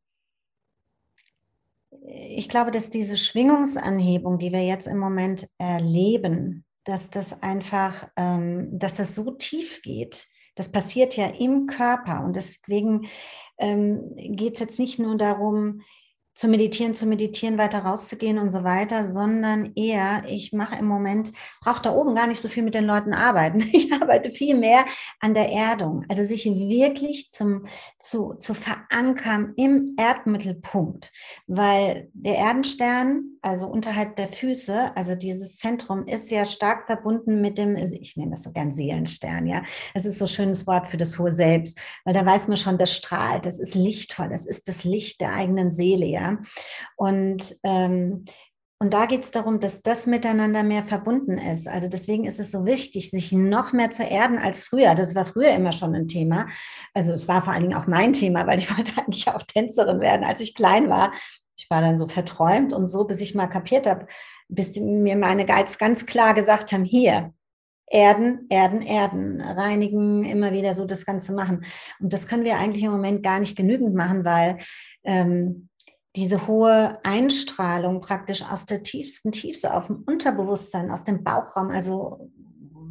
[2.13, 8.69] ich glaube, dass diese Schwingungsanhebung, die wir jetzt im Moment erleben, dass das einfach, ähm,
[8.71, 10.27] dass das so tief geht.
[10.55, 13.07] Das passiert ja im Körper und deswegen
[13.57, 15.81] ähm, geht es jetzt nicht nur darum,
[16.33, 21.31] zu meditieren, zu meditieren, weiter rauszugehen und so weiter, sondern eher, ich mache im Moment,
[21.61, 23.59] brauche da oben gar nicht so viel mit den Leuten arbeiten.
[23.81, 24.85] Ich arbeite viel mehr
[25.19, 27.63] an der Erdung, also sich wirklich zum,
[27.99, 31.11] zu, zu verankern im Erdmittelpunkt,
[31.47, 37.57] weil der Erdenstern, also unterhalb der Füße, also dieses Zentrum ist ja stark verbunden mit
[37.57, 39.63] dem, ich nenne das so gern Seelenstern, ja.
[39.93, 42.77] Das ist so ein schönes Wort für das hohe Selbst, weil da weiß man schon,
[42.77, 46.20] das strahlt, das ist lichtvoll, das ist das Licht der eigenen Seele, ja.
[46.95, 48.25] Und, ähm,
[48.79, 51.67] und da geht es darum, dass das miteinander mehr verbunden ist.
[51.67, 54.95] Also deswegen ist es so wichtig, sich noch mehr zu erden als früher.
[54.95, 56.47] Das war früher immer schon ein Thema.
[56.93, 59.99] Also es war vor allen Dingen auch mein Thema, weil ich wollte eigentlich auch Tänzerin
[59.99, 61.11] werden, als ich klein war.
[61.57, 64.07] Ich war dann so verträumt und so, bis ich mal kapiert habe,
[64.47, 67.33] bis mir meine Guides ganz klar gesagt haben, hier,
[67.91, 71.65] Erden, Erden, Erden, reinigen, immer wieder so das Ganze machen.
[71.99, 74.57] Und das können wir eigentlich im Moment gar nicht genügend machen, weil
[75.03, 75.67] ähm,
[76.15, 82.29] diese hohe Einstrahlung praktisch aus der tiefsten Tiefe, auf dem Unterbewusstsein, aus dem Bauchraum, also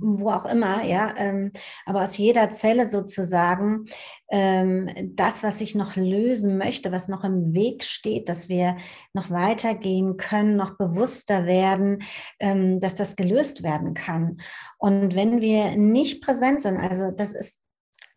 [0.03, 1.53] wo auch immer, ja, ähm,
[1.85, 3.85] aber aus jeder Zelle sozusagen
[4.31, 8.77] ähm, das, was ich noch lösen möchte, was noch im Weg steht, dass wir
[9.13, 12.03] noch weitergehen können, noch bewusster werden,
[12.39, 14.39] ähm, dass das gelöst werden kann.
[14.79, 17.63] Und wenn wir nicht präsent sind, also das ist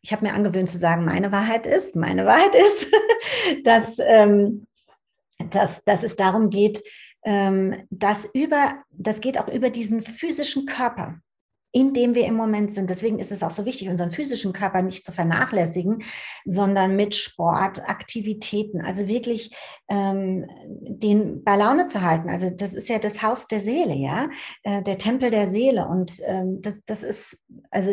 [0.06, 2.92] ich habe mir angewöhnt zu sagen, meine Wahrheit ist, meine Wahrheit ist,
[3.64, 4.68] dass ähm,
[5.50, 6.84] dass, dass es darum geht,
[7.26, 11.20] ähm, dass über, das geht auch über diesen physischen Körper.
[11.76, 12.90] in dem wir im Moment sind.
[12.92, 16.04] Deswegen ist es auch so wichtig, unseren physischen Körper nicht zu vernachlässigen,
[16.46, 19.56] sondern mit Sport, Aktivitäten, also wirklich
[19.90, 22.30] ähm, den bei Laune zu halten.
[22.30, 24.30] Also das ist ja das Haus der Seele, ja,
[24.62, 25.88] äh, der Tempel der Seele.
[25.88, 27.92] Und ähm, das, das ist, also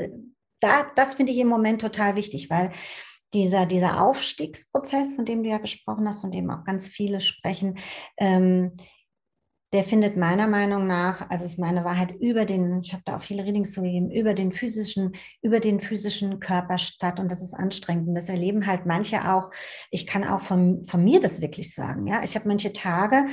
[0.61, 2.71] da, das finde ich im Moment total wichtig, weil
[3.33, 7.79] dieser, dieser Aufstiegsprozess, von dem du ja gesprochen hast, von dem auch ganz viele sprechen,
[8.17, 8.73] ähm,
[9.73, 13.23] der findet meiner Meinung nach, also ist meine Wahrheit, über den, ich habe da auch
[13.23, 17.21] viele Readings zugegeben, über den physischen, über den physischen Körper statt.
[17.21, 18.09] Und das ist anstrengend.
[18.09, 19.51] Und das erleben halt manche auch.
[19.93, 22.09] Ich kann auch von, von mir das wirklich sagen.
[22.09, 23.27] Ja, ich habe manche Tage,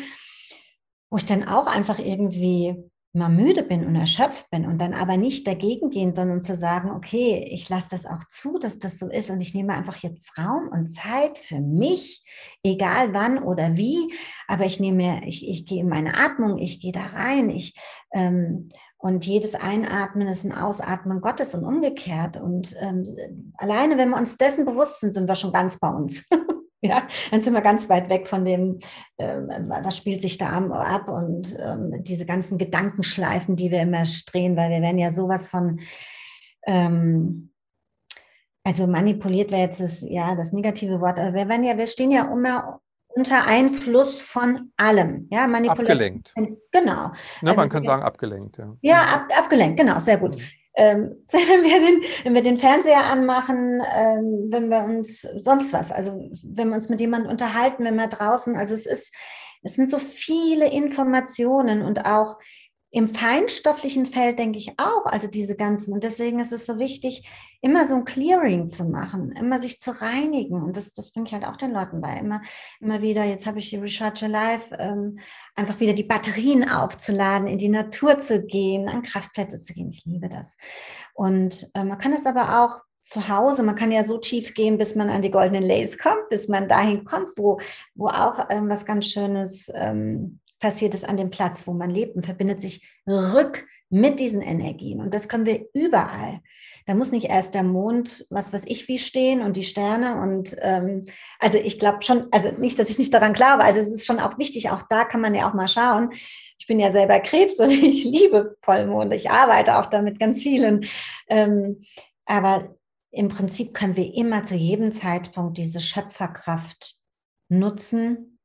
[1.09, 2.75] wo ich dann auch einfach irgendwie
[3.17, 6.91] mal müde bin und erschöpft bin und dann aber nicht dagegen gehen, sondern zu sagen,
[6.91, 10.37] okay, ich lasse das auch zu, dass das so ist und ich nehme einfach jetzt
[10.37, 12.23] Raum und Zeit für mich,
[12.63, 14.13] egal wann oder wie,
[14.47, 17.73] aber ich nehme, ich, ich gehe in meine Atmung, ich gehe da rein, ich
[18.13, 22.37] ähm, und jedes Einatmen ist ein Ausatmen Gottes und umgekehrt.
[22.41, 26.27] Und ähm, alleine, wenn wir uns dessen bewusst sind, sind wir schon ganz bei uns.
[26.83, 28.77] Ja, dann sind wir ganz weit weg von dem,
[29.17, 34.55] äh, was spielt sich da ab und ähm, diese ganzen Gedankenschleifen, die wir immer drehen,
[34.55, 35.79] weil wir werden ja sowas von,
[36.67, 37.51] ähm,
[38.63, 42.11] also manipuliert wäre jetzt das, ja, das negative Wort, aber wir werden ja, wir stehen
[42.11, 45.27] ja immer unter Einfluss von allem.
[45.31, 45.87] Ja, Manipulation.
[45.87, 46.33] Abgelenkt.
[46.71, 47.07] Genau.
[47.41, 48.77] Ne, also, man kann sagen abgelenkt, ja.
[48.81, 50.37] Ja, ab, abgelenkt, genau, sehr gut.
[50.77, 55.91] Ähm, wenn, wir den, wenn wir den Fernseher anmachen, ähm, wenn wir uns sonst was,
[55.91, 59.13] also wenn wir uns mit jemandem unterhalten, wenn wir draußen, also es ist,
[59.63, 62.37] es sind so viele Informationen und auch
[62.97, 65.93] im feinstofflichen Feld denke ich auch, also diese ganzen.
[65.93, 67.29] Und deswegen ist es so wichtig,
[67.61, 70.63] immer so ein Clearing zu machen, immer sich zu reinigen.
[70.63, 72.17] Und das, das bringe ich halt auch den Leuten bei.
[72.17, 72.41] Immer,
[72.79, 75.19] immer wieder, jetzt habe ich die Recharge Alive, ähm,
[75.55, 79.89] einfach wieder die Batterien aufzuladen, in die Natur zu gehen, an Kraftplätze zu gehen.
[79.91, 80.57] Ich liebe das.
[81.13, 84.79] Und äh, man kann das aber auch zu Hause, man kann ja so tief gehen,
[84.79, 87.59] bis man an die goldenen Lace kommt, bis man dahin kommt, wo,
[87.93, 92.15] wo auch ähm, was ganz Schönes ähm, passiert es an dem Platz, wo man lebt
[92.15, 94.99] und verbindet sich rück mit diesen Energien.
[94.99, 96.41] Und das können wir überall.
[96.85, 100.19] Da muss nicht erst der Mond, was weiß ich, wie stehen und die Sterne.
[100.19, 101.03] Und ähm,
[101.39, 104.19] also ich glaube schon, also nicht, dass ich nicht daran glaube, also es ist schon
[104.19, 106.09] auch wichtig, auch da kann man ja auch mal schauen.
[106.59, 109.13] Ich bin ja selber Krebs und ich liebe Vollmond.
[109.13, 110.85] Ich arbeite auch damit ganz vielen.
[111.29, 111.81] Ähm,
[112.25, 112.75] aber
[113.11, 116.97] im Prinzip können wir immer zu jedem Zeitpunkt diese Schöpferkraft
[117.49, 118.39] nutzen.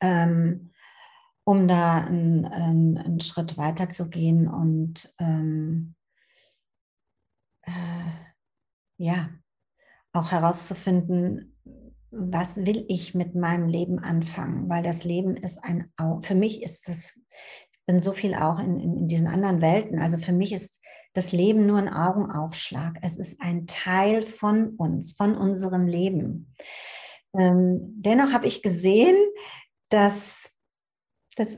[0.00, 0.70] Ähm,
[1.48, 5.94] um da einen, einen, Schritt weiter zu gehen und ähm,
[7.62, 7.70] äh,
[8.98, 9.30] ja,
[10.12, 11.56] auch herauszufinden,
[12.10, 16.86] was will ich mit meinem Leben anfangen, weil das Leben ist ein, für mich ist
[16.86, 20.52] das, ich bin so viel auch in, in, in diesen anderen Welten, also für mich
[20.52, 20.84] ist
[21.14, 22.98] das Leben nur ein Augenaufschlag.
[23.00, 26.54] Es ist ein Teil von uns, von unserem Leben.
[27.32, 29.16] Ähm, dennoch habe ich gesehen,
[29.88, 30.47] dass
[31.38, 31.48] das,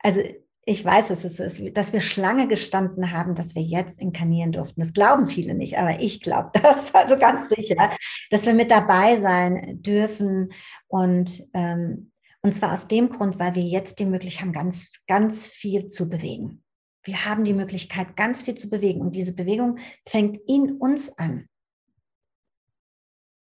[0.00, 0.20] also
[0.64, 4.80] ich weiß, dass, es dass wir Schlange gestanden haben, dass wir jetzt inkarnieren durften.
[4.80, 7.96] Das glauben viele nicht, aber ich glaube das also ganz sicher,
[8.30, 10.50] dass wir mit dabei sein dürfen
[10.88, 15.46] und ähm, und zwar aus dem Grund, weil wir jetzt die Möglichkeit haben, ganz, ganz
[15.46, 16.62] viel zu bewegen.
[17.02, 21.48] Wir haben die Möglichkeit, ganz viel zu bewegen und diese Bewegung fängt in uns an.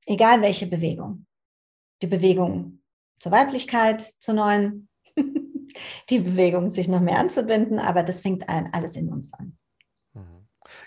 [0.06, 1.26] Egal welche Bewegung.
[2.02, 2.82] Die Bewegung
[3.18, 4.88] zur Weiblichkeit, zur neuen
[6.10, 9.56] die Bewegung, sich noch mehr anzubinden, aber das fängt alles in uns an.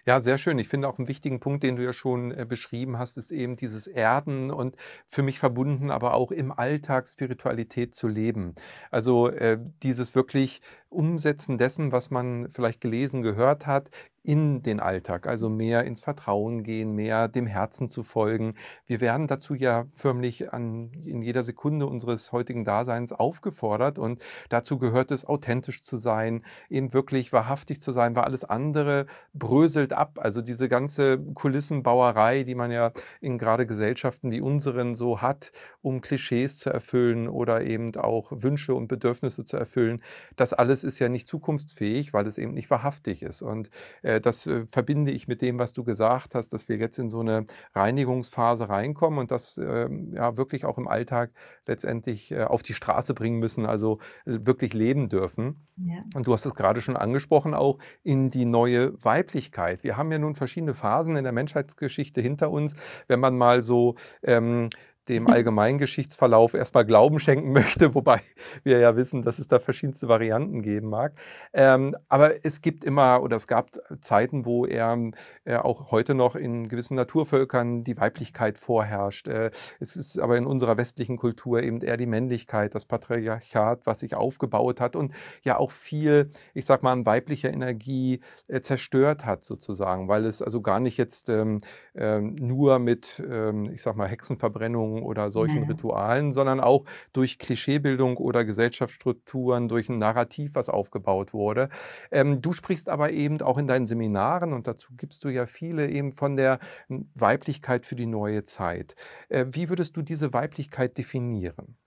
[0.08, 0.58] Ja, sehr schön.
[0.58, 3.58] Ich finde auch einen wichtigen Punkt, den du ja schon äh, beschrieben hast, ist eben
[3.58, 8.56] dieses Erden und für mich verbunden, aber auch im Alltag Spiritualität zu leben.
[8.90, 13.92] Also äh, dieses wirklich Umsetzen dessen, was man vielleicht gelesen, gehört hat,
[14.24, 18.56] in den Alltag, also mehr ins Vertrauen gehen, mehr dem Herzen zu folgen.
[18.86, 24.80] Wir werden dazu ja förmlich an, in jeder Sekunde unseres heutigen Daseins aufgefordert und dazu
[24.80, 30.20] gehört es, authentisch zu sein, eben wirklich wahrhaftig zu sein, weil alles andere bröselt ab.
[30.22, 36.02] Also diese ganze Kulissenbauerei, die man ja in gerade Gesellschaften wie unseren so hat, um
[36.02, 40.02] Klischees zu erfüllen oder eben auch Wünsche und Bedürfnisse zu erfüllen,
[40.36, 43.42] das alles ist ja nicht zukunftsfähig, weil es eben nicht wahrhaftig ist.
[43.42, 43.70] Und
[44.02, 47.10] äh, das äh, verbinde ich mit dem, was du gesagt hast, dass wir jetzt in
[47.10, 51.32] so eine Reinigungsphase reinkommen und das äh, ja wirklich auch im Alltag
[51.66, 55.68] letztendlich äh, auf die Straße bringen müssen, also wirklich leben dürfen.
[55.78, 56.04] Ja.
[56.16, 59.84] Und du hast es gerade schon angesprochen, auch in die neue Weiblichkeit.
[59.88, 62.76] Wir haben ja nun verschiedene Phasen in der Menschheitsgeschichte hinter uns.
[63.08, 64.70] Wenn man mal so ähm,
[65.10, 68.22] dem allgemeinen Geschichtsverlauf erstmal Glauben schenken möchte, wobei
[68.64, 71.14] wir ja wissen, dass es da verschiedenste Varianten geben mag.
[71.54, 74.98] Ähm, aber es gibt immer oder es gab Zeiten, wo er
[75.46, 79.28] äh, auch heute noch in gewissen Naturvölkern die Weiblichkeit vorherrscht.
[79.28, 84.00] Äh, es ist aber in unserer westlichen Kultur eben eher die Männlichkeit, das Patriarchat, was
[84.00, 89.26] sich aufgebaut hat und ja auch viel, ich sag mal, an weiblicher Energie äh, zerstört
[89.26, 91.62] hat sozusagen, weil es also gar nicht jetzt ähm,
[91.96, 95.68] ähm, nur mit, ähm, ich sag mal, Hexenverbrennungen oder solchen Ja.
[95.68, 101.70] Ritualen, sondern auch durch Klischeebildung oder Gesellschaftsstrukturen, durch ein Narrativ, was aufgebaut wurde.
[102.12, 105.90] Ähm, du sprichst aber eben auch in deinen Seminaren und dazu gibst du ja viele
[105.90, 108.96] eben von der hm, Weiblichkeit für die neue Zeit.
[109.30, 111.78] Äh, wie würdest du diese Weiblichkeit definieren?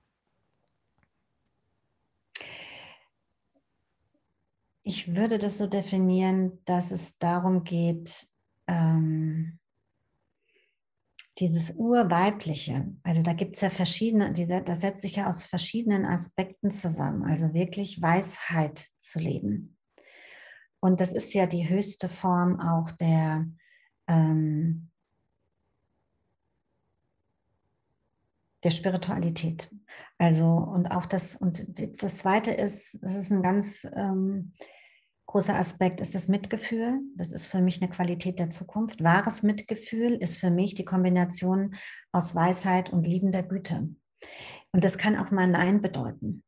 [4.83, 8.29] Ich würde das so definieren, dass es darum geht,
[8.67, 9.59] ähm,
[11.41, 16.05] dieses Urweibliche, also da gibt es ja verschiedene, diese, das setzt sich ja aus verschiedenen
[16.05, 19.79] Aspekten zusammen, also wirklich Weisheit zu leben.
[20.81, 23.47] Und das ist ja die höchste Form auch der,
[24.07, 24.91] ähm,
[28.63, 29.75] der Spiritualität.
[30.19, 34.53] Also und auch das, und das Zweite ist, das ist ein ganz ähm,
[35.31, 37.01] großer Aspekt, ist das Mitgefühl.
[37.15, 39.03] Das ist für mich eine Qualität der Zukunft.
[39.05, 41.77] Wahres Mitgefühl ist für mich die Kombination
[42.11, 43.95] aus Weisheit und liebender Güte.
[44.73, 46.43] Und das kann auch mal Nein bedeuten.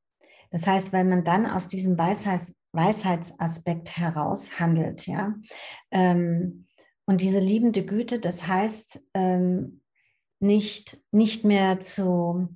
[0.50, 5.34] Das heißt, weil man dann aus diesem Weisheits Weisheitsaspekt heraus handelt, ja.
[5.90, 6.66] Ähm,
[7.04, 9.82] und diese liebende Güte, das heißt, ähm,
[10.40, 12.48] nicht, nicht mehr zu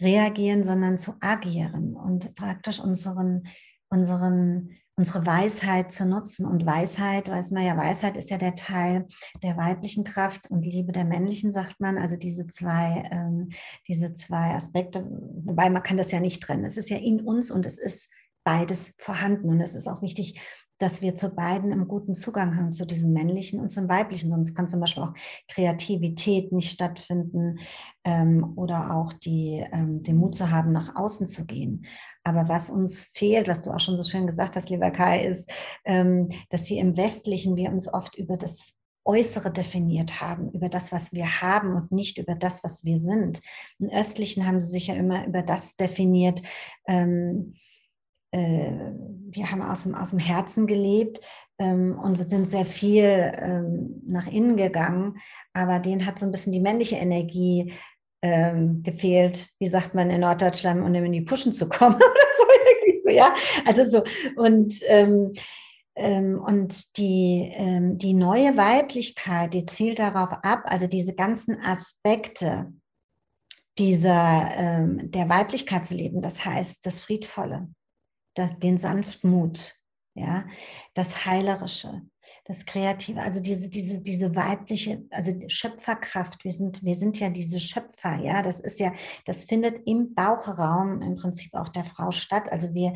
[0.00, 3.48] reagieren, sondern zu agieren und praktisch unseren,
[3.94, 6.46] unseren, unsere Weisheit zu nutzen.
[6.46, 9.06] Und Weisheit, weiß man ja, Weisheit ist ja der Teil
[9.42, 11.96] der weiblichen Kraft und Liebe der männlichen, sagt man.
[11.96, 13.50] Also diese zwei, ähm,
[13.88, 16.64] diese zwei Aspekte, wobei man kann das ja nicht trennen.
[16.64, 18.10] Es ist ja in uns und es ist
[18.44, 19.48] beides vorhanden.
[19.48, 20.40] Und es ist auch wichtig,
[20.78, 24.30] dass wir zu beiden im guten Zugang haben, zu diesem männlichen und zum weiblichen.
[24.30, 25.14] Sonst kann zum Beispiel auch
[25.48, 27.58] Kreativität nicht stattfinden
[28.04, 31.86] ähm, oder auch die, ähm, den Mut zu haben, nach außen zu gehen.
[32.24, 35.52] Aber was uns fehlt, was du auch schon so schön gesagt hast, lieber Kai, ist,
[35.84, 40.90] ähm, dass hier im Westlichen wir uns oft über das Äußere definiert haben, über das,
[40.90, 43.40] was wir haben und nicht über das, was wir sind.
[43.78, 46.42] Im Östlichen haben sie sich ja immer über das definiert,
[46.88, 47.63] ähm, äh,
[48.36, 51.20] wir haben aus dem, aus dem Herzen gelebt
[51.58, 55.16] ähm, und sind sehr viel ähm, nach innen gegangen,
[55.52, 57.72] aber denen hat so ein bisschen die männliche Energie
[58.22, 62.04] ähm, gefehlt, wie sagt man in Norddeutschland, um in die Puschen zu kommen oder
[63.02, 63.34] so ja.
[63.66, 64.02] Also so
[64.36, 65.30] und ähm,
[65.96, 72.72] ähm, und die, ähm, die neue Weiblichkeit, die zielt darauf ab, also diese ganzen Aspekte
[73.78, 77.68] dieser, der Weiblichkeit zu leben, das heißt das Friedvolle,
[78.34, 79.74] das, den Sanftmut,
[80.14, 80.46] ja,
[80.94, 82.02] das Heilerische,
[82.44, 86.44] das Kreative, also diese, diese, diese weibliche, also Schöpferkraft.
[86.44, 88.42] Wir sind, wir sind ja diese Schöpfer, ja.
[88.42, 88.92] Das ist ja,
[89.24, 92.52] das findet im Bauchraum im Prinzip auch der Frau statt.
[92.52, 92.94] Also wir,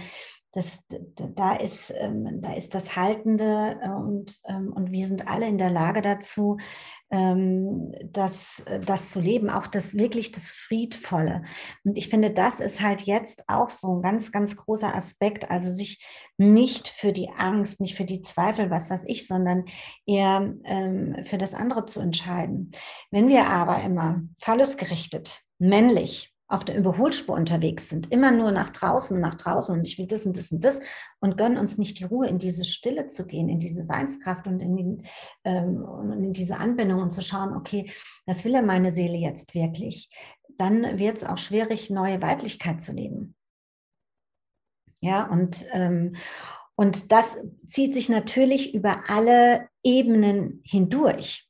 [0.52, 5.46] das, da, ist, ähm, da ist das Haltende äh, und, ähm, und wir sind alle
[5.46, 6.56] in der Lage dazu,
[7.10, 11.42] ähm, das, das zu leben, auch das wirklich das Friedvolle.
[11.84, 15.70] Und ich finde, das ist halt jetzt auch so ein ganz, ganz großer Aspekt, also
[15.70, 16.02] sich
[16.38, 19.64] nicht für die Angst, nicht für die Zweifel, was weiß ich, sondern
[20.06, 22.70] eher ähm, für das andere zu entscheiden.
[23.10, 29.20] Wenn wir aber immer phallusgerichtet, männlich, auf der Überholspur unterwegs sind, immer nur nach draußen,
[29.20, 30.80] nach draußen und ich will das und das und das
[31.20, 34.60] und gönnen uns nicht die Ruhe, in diese Stille zu gehen, in diese Seinskraft und
[34.60, 35.02] in, den,
[35.44, 37.90] ähm, und in diese Anbindung und zu schauen, okay,
[38.24, 40.10] was will ja meine Seele jetzt wirklich?
[40.56, 43.36] Dann wird es auch schwierig, neue Weiblichkeit zu leben.
[45.00, 46.16] Ja, und, ähm,
[46.74, 51.47] und das zieht sich natürlich über alle Ebenen hindurch.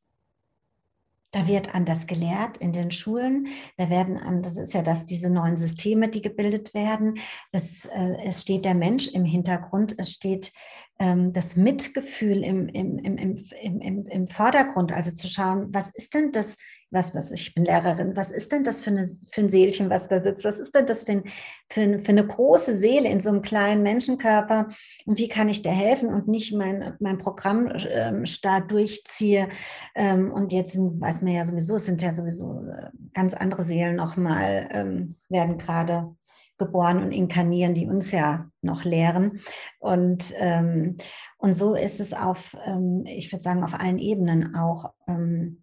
[1.30, 3.48] Da wird anders gelehrt in den Schulen.
[3.76, 7.18] Da werden an, das ist ja das, diese neuen Systeme, die gebildet werden.
[7.52, 9.94] Das, äh, es steht der Mensch im Hintergrund.
[9.98, 10.52] Es steht
[10.98, 14.90] ähm, das Mitgefühl im, im, im, im, im, im Vordergrund.
[14.92, 16.56] Also zu schauen, was ist denn das
[16.90, 20.08] was, was, ich bin Lehrerin, was ist denn das für, eine, für ein Seelchen, was
[20.08, 20.44] da sitzt?
[20.44, 21.24] Was ist denn das für, ein,
[21.68, 24.68] für, ein, für eine große Seele in so einem kleinen Menschenkörper?
[25.04, 28.24] Und wie kann ich dir helfen und nicht mein, mein Programm ähm,
[28.68, 29.48] durchziehe?
[29.94, 33.96] Ähm, und jetzt weiß man ja sowieso, es sind ja sowieso äh, ganz andere Seelen
[33.96, 36.14] nochmal, ähm, werden gerade
[36.56, 39.40] geboren und inkarnieren, die uns ja noch lehren.
[39.78, 40.96] Und, ähm,
[41.36, 44.92] und so ist es auf, ähm, ich würde sagen, auf allen Ebenen auch.
[45.06, 45.62] Ähm,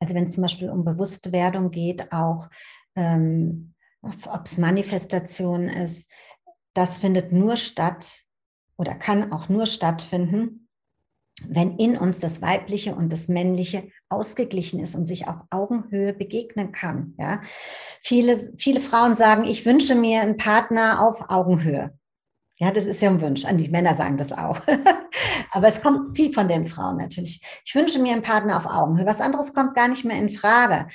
[0.00, 2.48] Also wenn es zum Beispiel um Bewusstwerdung geht, auch
[2.96, 6.10] ähm, ob es Manifestation ist,
[6.74, 8.22] das findet nur statt
[8.76, 10.68] oder kann auch nur stattfinden,
[11.48, 16.72] wenn in uns das Weibliche und das Männliche ausgeglichen ist und sich auf Augenhöhe begegnen
[16.72, 17.14] kann.
[17.18, 17.40] Ja?
[18.02, 21.92] Viele, viele Frauen sagen, ich wünsche mir einen Partner auf Augenhöhe.
[22.62, 23.46] Ja, das ist ja ein Wunsch.
[23.50, 24.60] Die Männer sagen das auch.
[25.50, 27.40] Aber es kommt viel von den Frauen natürlich.
[27.64, 29.06] Ich wünsche mir einen Partner auf Augenhöhe.
[29.06, 30.86] Was anderes kommt gar nicht mehr in Frage.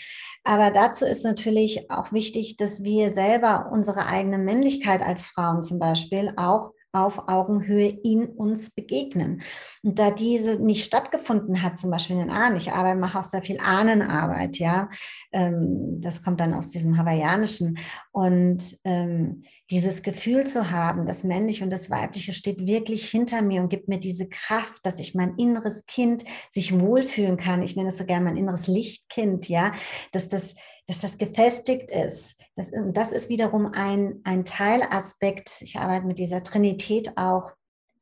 [0.43, 5.79] Aber dazu ist natürlich auch wichtig, dass wir selber unsere eigene Männlichkeit als Frauen zum
[5.79, 9.41] Beispiel auch auf Augenhöhe in uns begegnen.
[9.83, 13.23] Und da diese nicht stattgefunden hat, zum Beispiel in den Ahnen, ich arbeite, mache auch
[13.23, 14.89] sehr viel Ahnenarbeit, ja,
[15.31, 17.77] ähm, das kommt dann aus diesem Hawaiianischen.
[18.11, 23.61] Und ähm, dieses Gefühl zu haben, das Männliche und das Weibliche steht wirklich hinter mir
[23.61, 27.61] und gibt mir diese Kraft, dass ich mein inneres Kind sich wohlfühlen kann.
[27.61, 29.73] Ich nenne es so gerne mein inneres Lichtkind, ja,
[30.11, 30.55] dass das
[30.87, 32.39] dass das gefestigt ist.
[32.55, 35.61] Das, das ist wiederum ein, ein Teilaspekt.
[35.61, 37.51] Ich arbeite mit dieser Trinität auch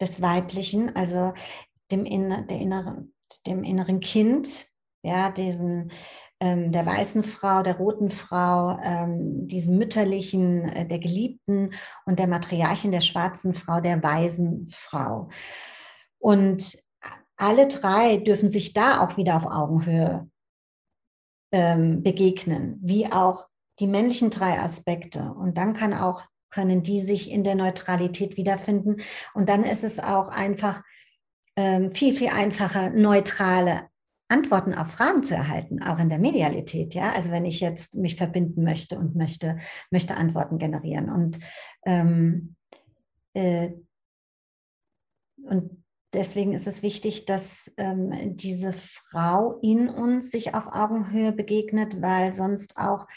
[0.02, 1.34] des Weiblichen, also
[1.92, 3.14] dem, in, der inneren,
[3.48, 4.68] dem inneren Kind,
[5.02, 5.92] ja, diesen,
[6.40, 11.74] ähm, der weißen Frau, der roten Frau, ähm, diesem mütterlichen, äh, der Geliebten
[12.06, 15.30] und der Matriarchin, der schwarzen Frau, der weisen Frau.
[16.20, 16.78] Und
[17.38, 20.30] alle drei dürfen sich da auch wieder auf Augenhöhe
[21.54, 23.48] ähm, begegnen, wie auch
[23.80, 25.34] die männlichen drei Aspekte.
[25.34, 28.98] Und dann kann auch, können die sich in der Neutralität wiederfinden.
[29.34, 30.82] Und dann ist es auch einfach
[31.56, 33.88] ähm, viel, viel einfacher, neutrale
[34.30, 37.12] Antworten auf Fragen zu erhalten, auch in der Medialität, ja.
[37.12, 39.58] Also wenn ich jetzt mich verbinden möchte und möchte,
[39.92, 41.12] möchte Antworten generieren.
[41.12, 41.40] Und,
[41.86, 42.56] ähm,
[43.36, 43.72] äh,
[45.44, 45.83] und
[46.14, 52.34] deswegen ist es wichtig, dass ähm, diese Frau in uns sich auf Augenhöhe begegnet, weil
[52.34, 53.08] sonst auch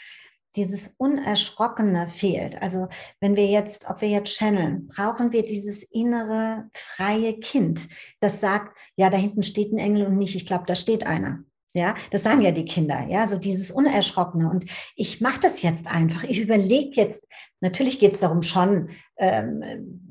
[0.55, 2.61] dieses Unerschrockene fehlt.
[2.61, 2.87] Also
[3.19, 7.87] wenn wir jetzt, ob wir jetzt channeln, brauchen wir dieses innere freie Kind,
[8.19, 11.43] das sagt, ja, da hinten steht ein Engel und nicht, ich glaube, da steht einer.
[11.73, 14.49] Ja, das sagen ja die Kinder, ja, so dieses Unerschrockene.
[14.49, 16.23] Und ich mache das jetzt einfach.
[16.23, 17.27] Ich überlege jetzt,
[17.59, 20.06] natürlich geht es darum schon, ähm,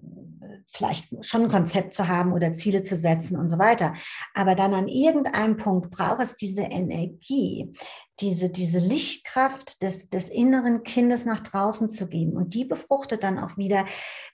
[0.66, 3.94] vielleicht schon ein Konzept zu haben oder Ziele zu setzen und so weiter.
[4.34, 7.72] Aber dann an irgendeinem Punkt braucht es diese Energie,
[8.20, 12.32] diese, diese Lichtkraft des, des inneren Kindes nach draußen zu geben.
[12.36, 13.84] Und die befruchtet dann auch wieder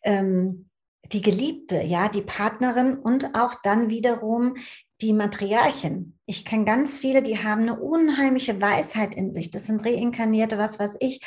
[0.03, 0.69] ähm,
[1.07, 4.55] die Geliebte, ja, die Partnerin und auch dann wiederum
[5.01, 6.19] die Matriarchen.
[6.27, 9.51] Ich kenne ganz viele, die haben eine unheimliche Weisheit in sich.
[9.51, 11.21] Das sind reinkarnierte, was weiß ich,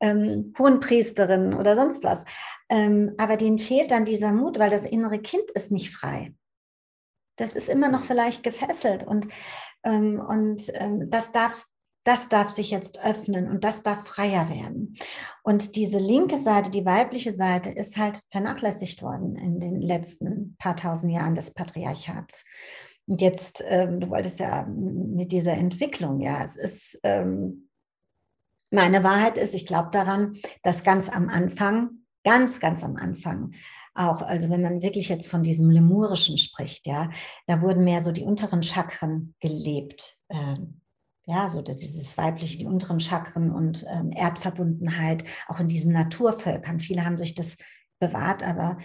[0.00, 2.24] ähm, Hohenpriesterinnen oder sonst was.
[2.68, 6.34] Ähm, aber denen fehlt dann dieser Mut, weil das innere Kind ist nicht frei.
[7.36, 9.26] Das ist immer noch vielleicht gefesselt und,
[9.82, 11.66] ähm, und ähm, das darf
[12.04, 14.96] das darf sich jetzt öffnen und das darf freier werden.
[15.42, 20.76] Und diese linke Seite, die weibliche Seite, ist halt vernachlässigt worden in den letzten paar
[20.76, 22.44] tausend Jahren des Patriarchats.
[23.06, 27.68] Und jetzt, ähm, du wolltest ja mit dieser Entwicklung, ja, es ist, ähm,
[28.70, 31.90] meine Wahrheit ist, ich glaube daran, dass ganz am Anfang,
[32.24, 33.52] ganz, ganz am Anfang,
[33.94, 37.10] auch, also wenn man wirklich jetzt von diesem Lemurischen spricht, ja,
[37.46, 40.16] da wurden mehr so die unteren Chakren gelebt.
[40.30, 40.81] Ähm,
[41.32, 46.80] ja, so dieses weibliche, die unteren Chakren und ähm, Erdverbundenheit, auch in diesen Naturvölkern.
[46.80, 47.56] Viele haben sich das
[47.98, 48.76] bewahrt, aber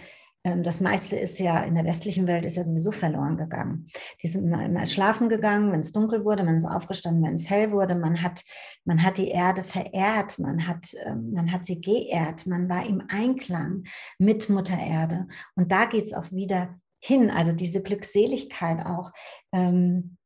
[0.44, 3.88] ähm, das meiste ist ja in der westlichen Welt ist ja sowieso verloren gegangen.
[4.22, 7.50] Die sind immer, immer schlafen gegangen, wenn es dunkel wurde, man ist aufgestanden, wenn es
[7.50, 7.94] hell wurde.
[7.94, 8.42] Man hat,
[8.86, 13.02] man hat die Erde verehrt, man hat, ähm, man hat sie geehrt, man war im
[13.10, 13.84] Einklang
[14.18, 15.26] mit Mutter Erde.
[15.54, 19.12] Und da geht es auch wieder hin, also diese Glückseligkeit auch.
[19.52, 20.17] Ähm,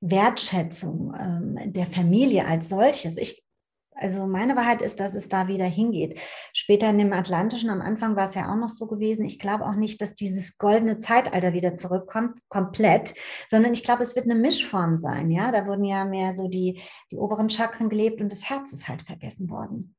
[0.00, 3.16] Wertschätzung ähm, der Familie als solches.
[3.16, 3.44] Ich,
[3.92, 6.18] also meine Wahrheit ist, dass es da wieder hingeht.
[6.54, 9.26] Später in dem Atlantischen, am Anfang war es ja auch noch so gewesen.
[9.26, 13.14] Ich glaube auch nicht, dass dieses goldene Zeitalter wieder zurückkommt, komplett,
[13.50, 15.30] sondern ich glaube, es wird eine Mischform sein.
[15.30, 18.88] Ja, da wurden ja mehr so die, die oberen Chakren gelebt und das Herz ist
[18.88, 19.94] halt vergessen worden.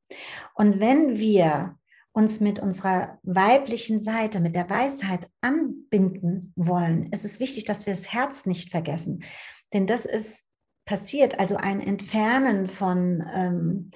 [0.54, 1.76] Und wenn wir
[2.12, 7.94] uns mit unserer weiblichen Seite, mit der Weisheit anbinden wollen, ist es wichtig, dass wir
[7.94, 9.22] das Herz nicht vergessen.
[9.72, 10.48] Denn das ist
[10.84, 13.90] passiert, also ein Entfernen von, ähm,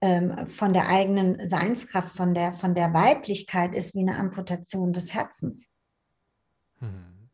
[0.00, 5.14] ähm, von der eigenen Seinskraft, von der, von der Weiblichkeit ist wie eine Amputation des
[5.14, 5.70] Herzens.
[6.78, 7.30] Hm.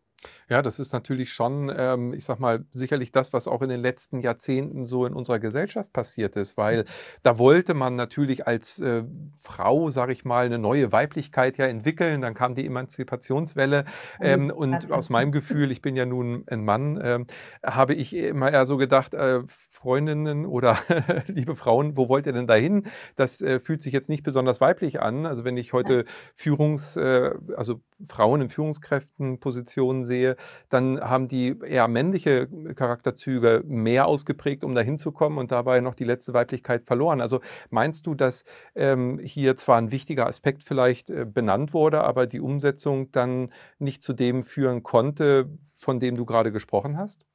[0.49, 3.81] Ja, das ist natürlich schon, ähm, ich sage mal, sicherlich das, was auch in den
[3.81, 6.85] letzten Jahrzehnten so in unserer Gesellschaft passiert ist, weil
[7.23, 9.05] da wollte man natürlich als äh,
[9.41, 12.21] Frau, sage ich mal, eine neue Weiblichkeit ja entwickeln.
[12.21, 13.85] Dann kam die Emanzipationswelle
[14.21, 17.27] ähm, und aus meinem Gefühl, ich bin ja nun ein Mann, ähm,
[17.65, 20.77] habe ich immer eher so gedacht, äh, Freundinnen oder
[21.27, 22.85] liebe Frauen, wo wollt ihr denn dahin?
[23.17, 25.27] Das äh, fühlt sich jetzt nicht besonders weiblich an.
[25.27, 26.05] Also wenn ich heute
[26.35, 30.32] Führungs, äh, also Frauen in Führungskräftenpositionen sehe,
[30.69, 35.95] dann haben die eher männliche Charakterzüge mehr ausgeprägt, um dahin zu kommen und dabei noch
[35.95, 37.21] die letzte Weiblichkeit verloren.
[37.21, 42.27] Also meinst du, dass ähm, hier zwar ein wichtiger Aspekt vielleicht äh, benannt wurde, aber
[42.27, 47.27] die Umsetzung dann nicht zu dem führen konnte, von dem du gerade gesprochen hast?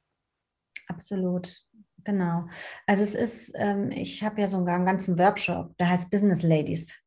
[0.88, 1.64] Absolut.
[2.04, 2.44] Genau.
[2.86, 6.98] Also es ist, ähm, ich habe ja sogar einen ganzen Workshop, der heißt Business Ladies.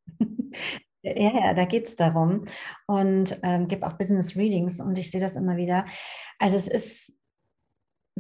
[1.04, 2.46] Ja, ja, da geht es darum
[2.86, 5.86] und ähm, gebe auch Business Readings und ich sehe das immer wieder.
[6.38, 7.18] Also es ist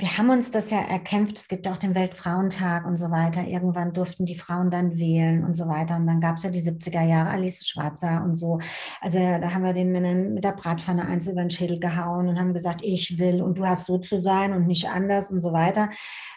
[0.01, 1.37] wir haben uns das ja erkämpft.
[1.37, 3.45] Es gibt ja auch den Weltfrauentag und so weiter.
[3.47, 5.95] Irgendwann durften die Frauen dann wählen und so weiter.
[5.95, 8.57] Und dann gab es ja die 70er Jahre, Alice Schwarzer und so.
[8.99, 12.39] Also da haben wir den Männern mit der Bratpfanne eins über den Schädel gehauen und
[12.39, 15.53] haben gesagt, ich will und du hast so zu sein und nicht anders und so
[15.53, 15.89] weiter.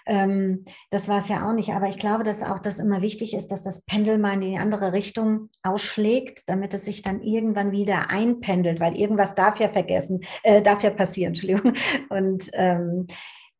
[0.05, 1.71] Ähm, das war es ja auch nicht.
[1.73, 4.59] Aber ich glaube, dass auch das immer wichtig ist, dass das Pendel mal in die
[4.59, 10.21] andere Richtung ausschlägt, damit es sich dann irgendwann wieder einpendelt, weil irgendwas darf ja vergessen,
[10.43, 11.73] äh, darf ja passieren, Entschuldigung.
[12.11, 13.07] Und ähm,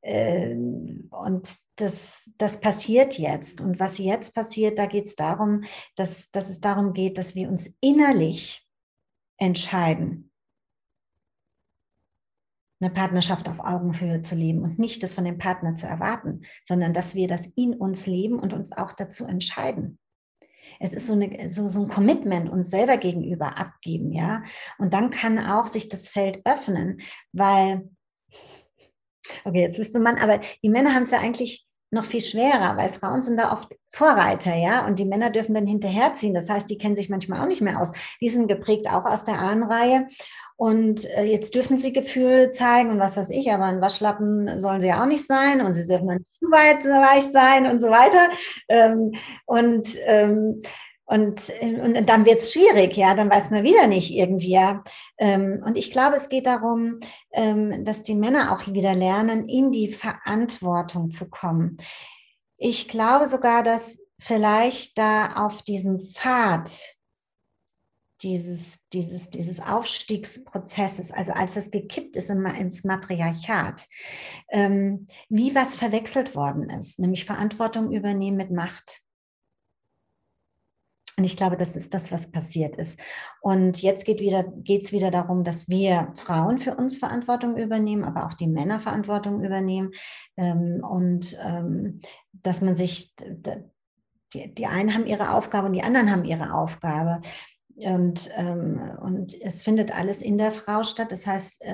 [0.07, 3.61] und das, das passiert jetzt.
[3.63, 5.63] Und was jetzt passiert, da geht es darum,
[5.97, 8.69] dass, dass es darum geht, dass wir uns innerlich
[9.39, 10.31] entscheiden,
[12.81, 16.93] eine Partnerschaft auf Augenhöhe zu leben und nicht das von dem Partner zu erwarten, sondern
[16.93, 19.99] dass wir das in uns leben und uns auch dazu entscheiden.
[20.81, 24.43] Es ist so, eine, so, so ein Commitment uns selber gegenüber abgeben, ja.
[24.79, 27.01] Und dann kann auch sich das Feld öffnen,
[27.33, 27.89] weil
[29.45, 32.77] Okay, jetzt bist du Mann, aber die Männer haben es ja eigentlich noch viel schwerer,
[32.77, 36.35] weil Frauen sind da oft Vorreiter, ja, und die Männer dürfen dann hinterherziehen.
[36.35, 37.93] Das heißt, die kennen sich manchmal auch nicht mehr aus.
[38.21, 40.09] Die sind geprägt auch aus der Ahnenreihe.
[40.57, 44.81] Und äh, jetzt dürfen sie Gefühle zeigen und was weiß ich, aber ein Waschlappen sollen
[44.81, 47.89] sie ja auch nicht sein und sie dürfen nicht zu weit weich sein und so
[47.89, 48.29] weiter.
[48.69, 49.13] Ähm,
[49.47, 50.63] und ähm,
[51.07, 54.83] und, und dann wird es schwierig, ja, dann weiß man wieder nicht irgendwie, ja.
[55.19, 57.01] Ähm, und ich glaube, es geht darum,
[57.33, 61.77] ähm, dass die Männer auch wieder lernen, in die Verantwortung zu kommen.
[62.57, 66.71] Ich glaube sogar, dass vielleicht da auf diesem Pfad
[68.23, 73.87] dieses, dieses, dieses Aufstiegsprozesses, also als es gekippt ist ins Matriarchat,
[74.49, 79.04] ähm, wie was verwechselt worden ist, nämlich Verantwortung übernehmen mit Macht.
[81.17, 82.99] Und ich glaube, das ist das, was passiert ist.
[83.41, 88.27] Und jetzt geht wieder, es wieder darum, dass wir Frauen für uns Verantwortung übernehmen, aber
[88.27, 89.91] auch die Männer Verantwortung übernehmen.
[90.37, 92.01] Ähm, und ähm,
[92.33, 93.15] dass man sich,
[94.35, 97.21] die, einen haben ihre Aufgabe und die anderen haben ihre Aufgabe.
[97.77, 101.13] Und, ähm, und es findet alles in der Frau statt.
[101.13, 101.65] Das heißt,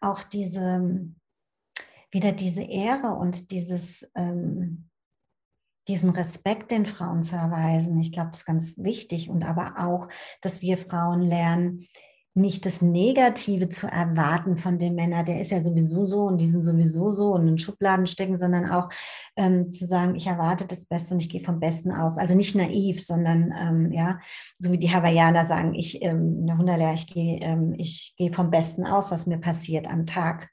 [0.00, 1.00] auch diese,
[2.10, 4.88] wieder diese Ehre und dieses, ähm,
[5.88, 7.98] diesen Respekt den Frauen zu erweisen.
[8.00, 10.08] Ich glaube, das ist ganz wichtig und aber auch,
[10.40, 11.86] dass wir Frauen lernen,
[12.36, 16.50] nicht das Negative zu erwarten von dem Männer, der ist ja sowieso so und die
[16.50, 18.88] sind sowieso so und in Schubladen stecken, sondern auch
[19.36, 22.18] ähm, zu sagen, ich erwarte das Beste und ich gehe vom Besten aus.
[22.18, 24.18] Also nicht naiv, sondern ähm, ja,
[24.58, 28.50] so wie die Hawaiianer sagen, ich, ähm, eine Hunderlehr, ich gehe, ähm, ich gehe vom
[28.50, 30.50] Besten aus, was mir passiert am Tag.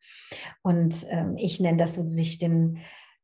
[0.62, 2.78] Und ähm, ich nenne das so, sich den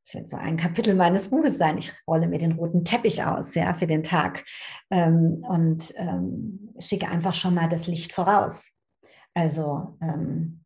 [0.07, 1.77] das wird so ein Kapitel meines Buches sein.
[1.77, 4.45] Ich rolle mir den roten Teppich aus, ja, für den Tag
[4.89, 8.71] ähm, und ähm, schicke einfach schon mal das Licht voraus.
[9.33, 10.63] Also ähm,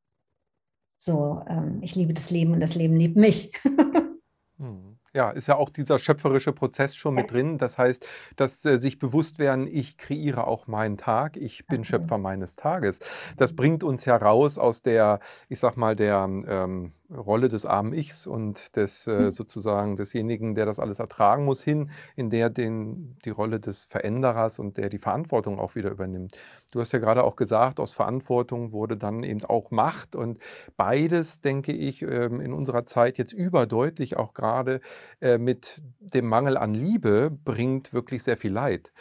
[0.95, 3.51] so, ähm, ich liebe das Leben und das Leben liebt mich.
[4.57, 4.99] hm.
[5.13, 7.57] Ja, ist ja auch dieser schöpferische Prozess schon mit drin.
[7.57, 12.19] Das heißt, dass äh, sich bewusst werden, ich kreiere auch meinen Tag, ich bin Schöpfer
[12.19, 12.99] meines Tages.
[13.37, 15.19] Das bringt uns heraus aus der,
[15.49, 19.31] ich sag mal, der ähm, Rolle des armen Ichs und des äh, hm.
[19.31, 24.59] sozusagen desjenigen, der das alles ertragen muss, hin in der den, die Rolle des Veränderers
[24.59, 26.37] und der die Verantwortung auch wieder übernimmt.
[26.71, 30.39] Du hast ja gerade auch gesagt, aus Verantwortung wurde dann eben auch Macht und
[30.77, 34.79] beides, denke ich, ähm, in unserer Zeit jetzt überdeutlich auch gerade
[35.19, 38.91] äh, mit dem Mangel an Liebe bringt wirklich sehr viel Leid.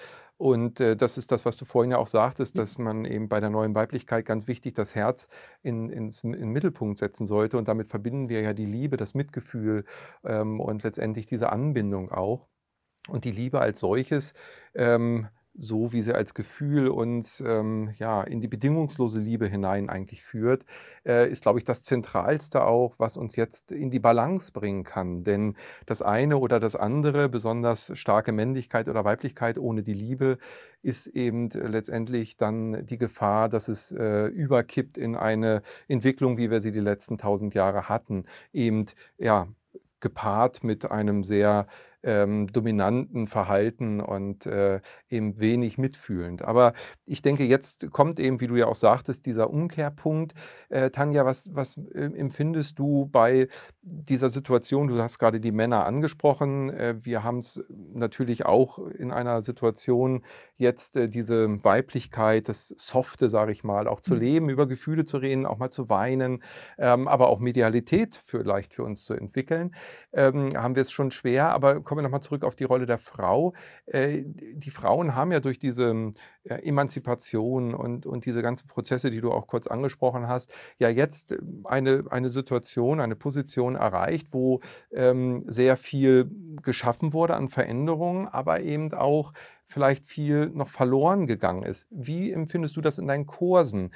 [0.41, 3.41] Und äh, das ist das, was du vorhin ja auch sagtest, dass man eben bei
[3.41, 5.29] der neuen Weiblichkeit ganz wichtig das Herz
[5.61, 7.59] in, ins, in den Mittelpunkt setzen sollte.
[7.59, 9.85] Und damit verbinden wir ja die Liebe, das Mitgefühl
[10.25, 12.49] ähm, und letztendlich diese Anbindung auch.
[13.11, 14.33] Und die Liebe als solches
[14.75, 15.29] ähm,
[15.59, 20.65] so wie sie als Gefühl uns ähm, ja, in die bedingungslose Liebe hinein eigentlich führt,
[21.05, 25.25] äh, ist, glaube ich, das Zentralste auch, was uns jetzt in die Balance bringen kann.
[25.25, 30.39] Denn das eine oder das andere, besonders starke Männlichkeit oder Weiblichkeit ohne die Liebe,
[30.83, 36.61] ist eben letztendlich dann die Gefahr, dass es äh, überkippt in eine Entwicklung, wie wir
[36.61, 38.25] sie die letzten tausend Jahre hatten.
[38.53, 38.87] Eben,
[39.19, 39.49] ja,
[40.01, 41.67] gepaart mit einem sehr
[42.03, 46.43] ähm, dominanten Verhalten und äh, eben wenig mitfühlend.
[46.43, 46.73] Aber
[47.07, 50.35] ich denke, jetzt kommt eben, wie du ja auch sagtest, dieser Umkehrpunkt.
[50.69, 53.49] Äh, Tanja, was, was äh, empfindest du bei
[53.83, 54.89] dieser Situation?
[54.89, 56.71] Du hast gerade die Männer angesprochen.
[56.71, 60.23] Äh, wir haben es natürlich auch in einer Situation
[60.57, 64.21] jetzt äh, diese Weiblichkeit, das Softe, sage ich mal, auch zu mhm.
[64.21, 66.43] leben, über Gefühle zu reden, auch mal zu weinen,
[66.79, 69.75] ähm, aber auch Medialität vielleicht für uns zu entwickeln.
[70.13, 72.99] Ähm, haben wir es schon schwer, aber kommen wir nochmal zurück auf die Rolle der
[72.99, 73.53] Frau.
[73.87, 76.13] Äh, die Frauen haben ja durch diese
[76.45, 81.35] äh, Emanzipation und, und diese ganzen Prozesse, die du auch kurz angesprochen hast, ja jetzt
[81.65, 84.61] eine, eine Situation, eine Position erreicht, wo
[84.93, 86.31] ähm, sehr viel
[86.63, 89.33] geschaffen wurde an Veränderungen, aber eben auch
[89.67, 91.89] vielleicht viel noch verloren gegangen ist.
[91.91, 93.91] Wie empfindest du das in deinen Kursen?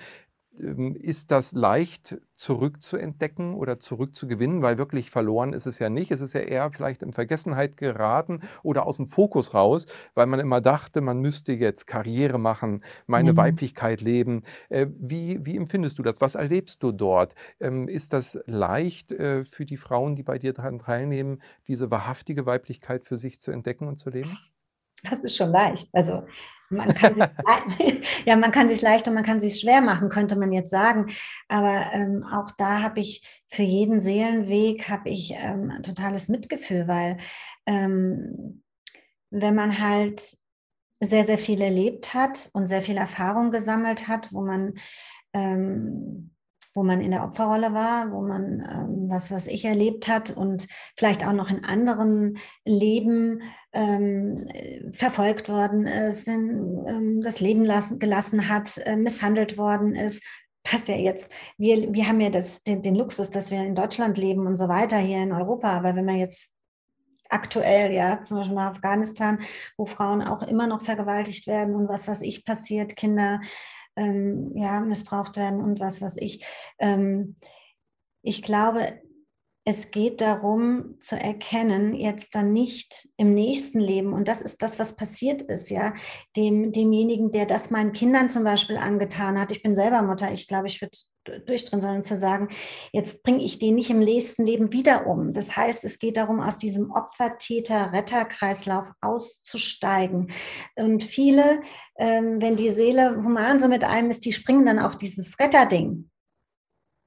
[0.60, 6.10] Ähm, ist das leicht zurückzuentdecken oder zurückzugewinnen, weil wirklich verloren ist es ja nicht.
[6.10, 10.40] Es ist ja eher vielleicht in Vergessenheit geraten oder aus dem Fokus raus, weil man
[10.40, 13.36] immer dachte, man müsste jetzt Karriere machen, meine mhm.
[13.36, 14.42] Weiblichkeit leben.
[14.68, 16.20] Äh, wie, wie empfindest du das?
[16.20, 17.34] Was erlebst du dort?
[17.60, 22.46] Ähm, ist das leicht äh, für die Frauen, die bei dir daran teilnehmen, diese wahrhaftige
[22.46, 24.36] Weiblichkeit für sich zu entdecken und zu leben?
[25.08, 25.88] Das ist schon leicht.
[25.92, 26.24] Also
[26.70, 27.16] man kann,
[28.24, 31.06] ja, man kann sich leicht und man kann sich schwer machen, könnte man jetzt sagen.
[31.48, 37.18] Aber ähm, auch da habe ich für jeden Seelenweg habe ich ähm, totales Mitgefühl, weil
[37.66, 38.62] ähm,
[39.30, 40.36] wenn man halt
[41.00, 44.74] sehr, sehr viel erlebt hat und sehr viel Erfahrung gesammelt hat, wo man
[45.32, 46.33] ähm,
[46.74, 50.66] wo man in der Opferrolle war, wo man ähm, was, was ich erlebt hat und
[50.96, 54.48] vielleicht auch noch in anderen Leben ähm,
[54.92, 60.24] verfolgt worden ist, in, ähm, das Leben lassen, gelassen hat, äh, misshandelt worden ist.
[60.64, 61.32] Passt ja jetzt.
[61.58, 64.68] Wir, wir haben ja das, den, den Luxus, dass wir in Deutschland leben und so
[64.68, 65.70] weiter hier in Europa.
[65.70, 66.54] Aber wenn man jetzt
[67.28, 69.40] aktuell, ja, zum Beispiel nach Afghanistan,
[69.76, 73.40] wo Frauen auch immer noch vergewaltigt werden und was, was ich passiert, Kinder
[73.96, 76.44] ähm, ja, missbraucht werden und was weiß ich.
[76.78, 77.36] Ähm,
[78.22, 79.00] ich glaube,
[79.66, 84.78] es geht darum zu erkennen, jetzt dann nicht im nächsten Leben, und das ist das,
[84.78, 85.94] was passiert ist, ja,
[86.36, 89.50] dem, demjenigen, der das meinen Kindern zum Beispiel angetan hat.
[89.52, 92.48] Ich bin selber Mutter, ich glaube, ich würde durchdrehen, sondern zu sagen,
[92.92, 95.32] jetzt bringe ich den nicht im nächsten Leben wieder um.
[95.32, 100.32] Das heißt, es geht darum, aus diesem Opfer-Täter-Retter-Kreislauf auszusteigen.
[100.76, 101.60] Und viele,
[101.98, 106.10] ähm, wenn die Seele human so mit einem ist, die springen dann auf dieses Retterding.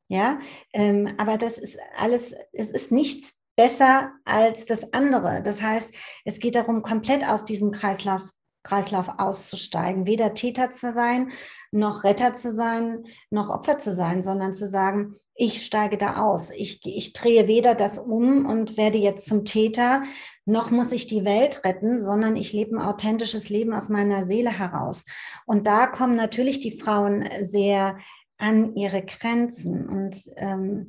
[0.09, 0.39] Ja,
[0.73, 5.41] ähm, aber das ist alles, es ist nichts besser als das andere.
[5.43, 5.93] Das heißt,
[6.23, 8.21] es geht darum, komplett aus diesem Kreislauf,
[8.67, 11.31] Kreislauf auszusteigen, weder Täter zu sein,
[11.71, 16.49] noch Retter zu sein, noch Opfer zu sein, sondern zu sagen, ich steige da aus.
[16.51, 20.01] Ich, ich drehe weder das um und werde jetzt zum Täter,
[20.45, 24.49] noch muss ich die Welt retten, sondern ich lebe ein authentisches Leben aus meiner Seele
[24.49, 25.05] heraus.
[25.45, 27.97] Und da kommen natürlich die Frauen sehr
[28.37, 29.87] an ihre Grenzen.
[29.87, 30.85] Und ähm,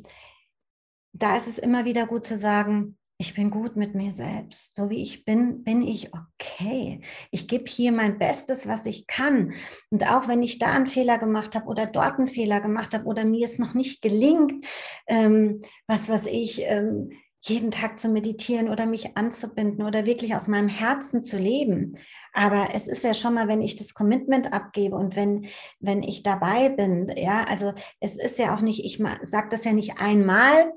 [1.13, 4.77] da ist es immer wieder gut zu sagen, ich bin gut mit mir selbst.
[4.77, 7.01] So wie ich bin, bin ich okay.
[7.33, 9.53] Ich gebe hier mein Bestes, was ich kann.
[9.91, 13.07] Und auch wenn ich da einen Fehler gemacht habe oder dort einen Fehler gemacht habe
[13.07, 14.65] oder mir es noch nicht gelingt,
[15.09, 17.11] ähm, was was ich, ähm,
[17.41, 21.95] jeden Tag zu meditieren oder mich anzubinden oder wirklich aus meinem Herzen zu leben.
[22.33, 25.47] Aber es ist ja schon mal, wenn ich das Commitment abgebe und wenn,
[25.81, 29.73] wenn ich dabei bin, ja, also es ist ja auch nicht, ich sage das ja
[29.73, 30.73] nicht einmal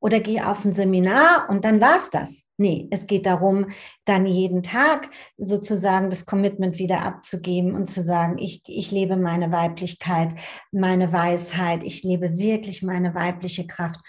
[0.00, 2.46] oder gehe auf ein Seminar und dann war's das.
[2.56, 3.66] Nee, es geht darum,
[4.04, 9.50] dann jeden Tag sozusagen das Commitment wieder abzugeben und zu sagen, ich, ich lebe meine
[9.50, 10.34] Weiblichkeit,
[10.72, 14.00] meine Weisheit, ich lebe wirklich meine weibliche Kraft.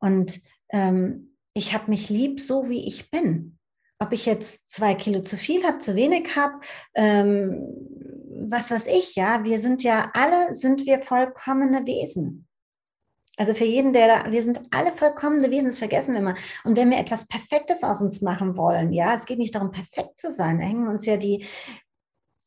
[0.00, 0.40] Und
[0.70, 3.58] ähm, ich habe mich lieb, so wie ich bin.
[3.98, 6.54] Ob ich jetzt zwei Kilo zu viel habe, zu wenig habe,
[6.94, 7.68] ähm,
[8.48, 12.48] was weiß ich, ja, wir sind ja alle, sind wir vollkommene Wesen.
[13.38, 16.34] Also für jeden, der da, wir sind alle vollkommene Wesen, das vergessen wir immer.
[16.64, 20.20] Und wenn wir etwas Perfektes aus uns machen wollen, ja, es geht nicht darum, perfekt
[20.20, 21.46] zu sein, da hängen uns ja die,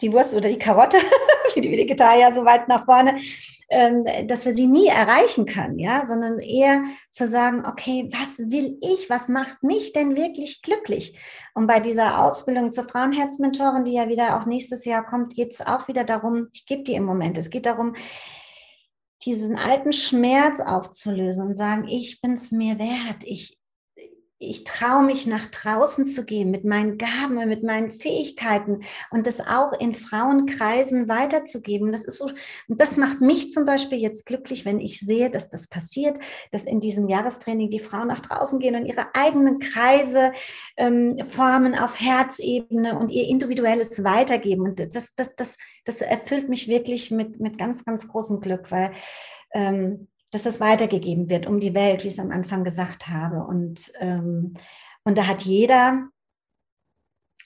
[0.02, 0.98] die Wurst oder die Karotte
[1.56, 3.18] wie die Vegetarier so weit nach vorne,
[3.70, 8.78] ähm, dass wir sie nie erreichen können, ja, sondern eher zu sagen, okay, was will
[8.82, 11.18] ich, was macht mich denn wirklich glücklich?
[11.56, 15.66] Und bei dieser Ausbildung zur Frauenherzmentorin, die ja wieder auch nächstes Jahr kommt, geht es
[15.66, 17.96] auch wieder darum, ich gebe die im Moment, es geht darum,
[19.26, 23.58] diesen alten Schmerz aufzulösen und sagen, ich bin es mir wert, ich,
[24.38, 29.28] ich traue mich nach draußen zu gehen mit meinen Gaben und mit meinen Fähigkeiten und
[29.28, 31.92] das auch in Frauenkreisen weiterzugeben.
[31.92, 32.30] Das ist so,
[32.68, 36.18] das macht mich zum Beispiel jetzt glücklich, wenn ich sehe, dass das passiert,
[36.52, 40.34] dass in diesem Jahrestraining die Frauen nach draußen gehen und ihre eigenen Kreise
[40.76, 44.64] ähm, formen auf Herzebene und ihr individuelles weitergeben.
[44.64, 48.92] Und das, das, das, das erfüllt mich wirklich mit, mit ganz, ganz großem Glück, weil
[49.54, 53.46] ähm, dass das weitergegeben wird um die Welt, wie ich es am Anfang gesagt habe.
[53.46, 54.54] Und, ähm,
[55.06, 56.10] und da hat jeder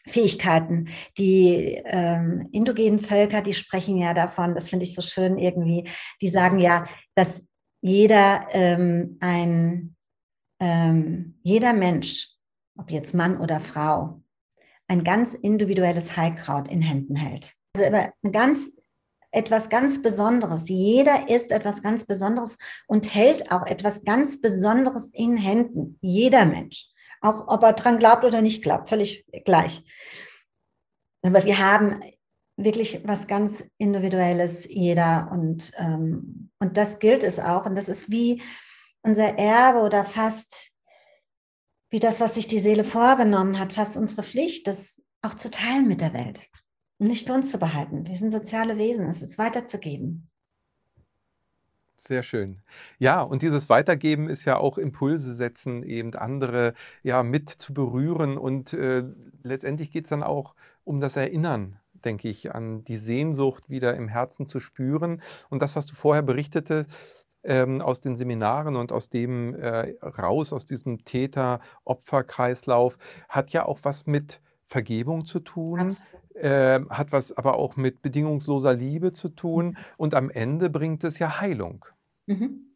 [0.08, 0.88] Fähigkeiten.
[1.20, 5.88] Die ähm, indogenen Völker, die sprechen ja davon, das finde ich so schön irgendwie,
[6.20, 7.46] die sagen ja, dass
[7.82, 9.96] jeder ähm, ein,
[10.60, 12.32] ähm, jeder Mensch,
[12.76, 14.24] ob jetzt Mann oder Frau,
[14.88, 17.54] ein ganz individuelles Heilkraut in Händen hält.
[17.78, 18.72] Also eine ganz
[19.32, 20.70] etwas ganz Besonderes.
[20.70, 22.58] Jeder ist etwas ganz Besonderes
[22.88, 25.98] und hält auch etwas ganz Besonderes in Händen.
[26.02, 26.88] Jeder Mensch.
[27.22, 29.84] Auch ob er dran glaubt oder nicht glaubt, völlig gleich.
[31.22, 32.00] Aber wir haben
[32.56, 35.30] wirklich was ganz Individuelles, jeder.
[35.32, 37.66] Und, ähm, und das gilt es auch.
[37.66, 38.42] Und das ist wie
[39.02, 40.72] unser Erbe oder fast
[41.92, 45.88] wie das, was sich die Seele vorgenommen hat, fast unsere Pflicht, das auch zu teilen
[45.88, 46.40] mit der Welt
[47.00, 48.06] nicht für uns zu behalten.
[48.08, 50.30] Wir sind soziale Wesen, es ist weiterzugeben.
[51.98, 52.62] Sehr schön.
[52.98, 56.74] Ja, und dieses Weitergeben ist ja auch Impulse setzen, eben andere
[57.04, 58.38] ja mit zu berühren.
[58.38, 59.04] Und äh,
[59.44, 64.08] letztendlich geht es dann auch um das Erinnern, denke ich, an die Sehnsucht wieder im
[64.08, 65.22] Herzen zu spüren.
[65.50, 66.86] Und das, was du vorher berichtete,
[67.44, 72.98] ähm, aus den Seminaren und aus dem äh, raus, aus diesem Täter-Opfer-Kreislauf,
[73.28, 75.98] hat ja auch was mit Vergebung zu tun,
[76.40, 79.78] äh, hat was aber auch mit bedingungsloser Liebe zu tun mhm.
[79.98, 81.86] und am Ende bringt es ja Heilung.
[82.26, 82.70] Mhm.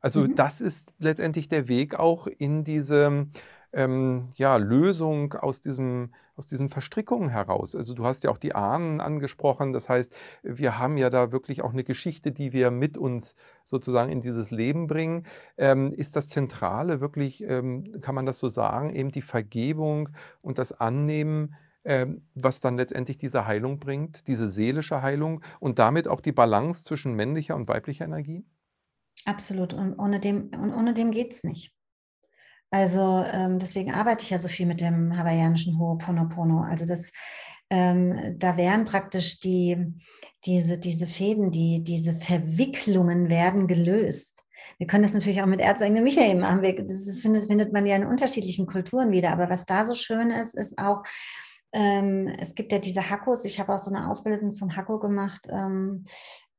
[0.00, 0.34] Also mhm.
[0.34, 3.26] das ist letztendlich der Weg auch in diese
[3.72, 7.74] ähm, ja, Lösung aus, diesem, aus diesen Verstrickungen heraus.
[7.74, 9.72] Also du hast ja auch die Ahnen angesprochen.
[9.72, 13.34] Das heißt, wir haben ja da wirklich auch eine Geschichte, die wir mit uns
[13.64, 15.26] sozusagen in dieses Leben bringen.
[15.56, 20.10] Ähm, ist das Zentrale wirklich, ähm, kann man das so sagen, eben die Vergebung
[20.42, 26.06] und das Annehmen ähm, was dann letztendlich diese Heilung bringt, diese seelische Heilung und damit
[26.06, 28.44] auch die Balance zwischen männlicher und weiblicher Energie?
[29.24, 29.74] Absolut.
[29.74, 31.72] Und ohne dem, ohne dem geht es nicht.
[32.70, 36.62] Also ähm, deswegen arbeite ich ja so viel mit dem hawaiianischen Ho'oponopono.
[36.62, 37.12] Also das,
[37.68, 39.92] ähm, da werden praktisch die,
[40.46, 44.44] diese, diese Fäden, die, diese Verwicklungen werden gelöst.
[44.78, 46.62] Wir können das natürlich auch mit Erzengel Michael machen.
[46.62, 49.32] Wir, das, das findet man ja in unterschiedlichen Kulturen wieder.
[49.32, 51.02] Aber was da so schön ist, ist auch,
[51.72, 53.44] ähm, es gibt ja diese Hackos.
[53.44, 56.04] Ich habe auch so eine Ausbildung zum Hacko gemacht ähm,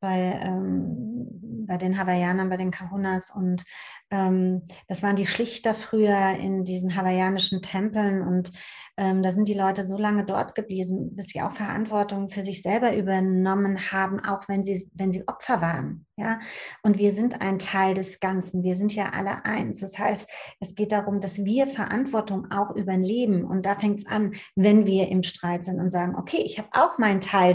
[0.04, 3.32] bei, ähm, bei den Hawaiianern, bei den Kahunas.
[3.34, 3.64] Und
[4.12, 8.22] ähm, das waren die Schlichter früher in diesen hawaiianischen Tempeln.
[8.22, 8.52] Und
[8.98, 12.62] ähm, da sind die Leute so lange dort geblieben, bis sie auch Verantwortung für sich
[12.62, 16.06] selber übernommen haben, auch wenn sie, wenn sie Opfer waren.
[16.18, 16.40] Ja,
[16.84, 18.62] und wir sind ein Teil des Ganzen.
[18.62, 19.80] Wir sind ja alle eins.
[19.80, 20.30] Das heißt,
[20.60, 23.46] es geht darum, dass wir Verantwortung auch übernehmen.
[23.46, 26.68] Und da fängt es an, wenn wir im Streit sind und sagen, okay, ich habe
[26.74, 27.54] auch meinen Teil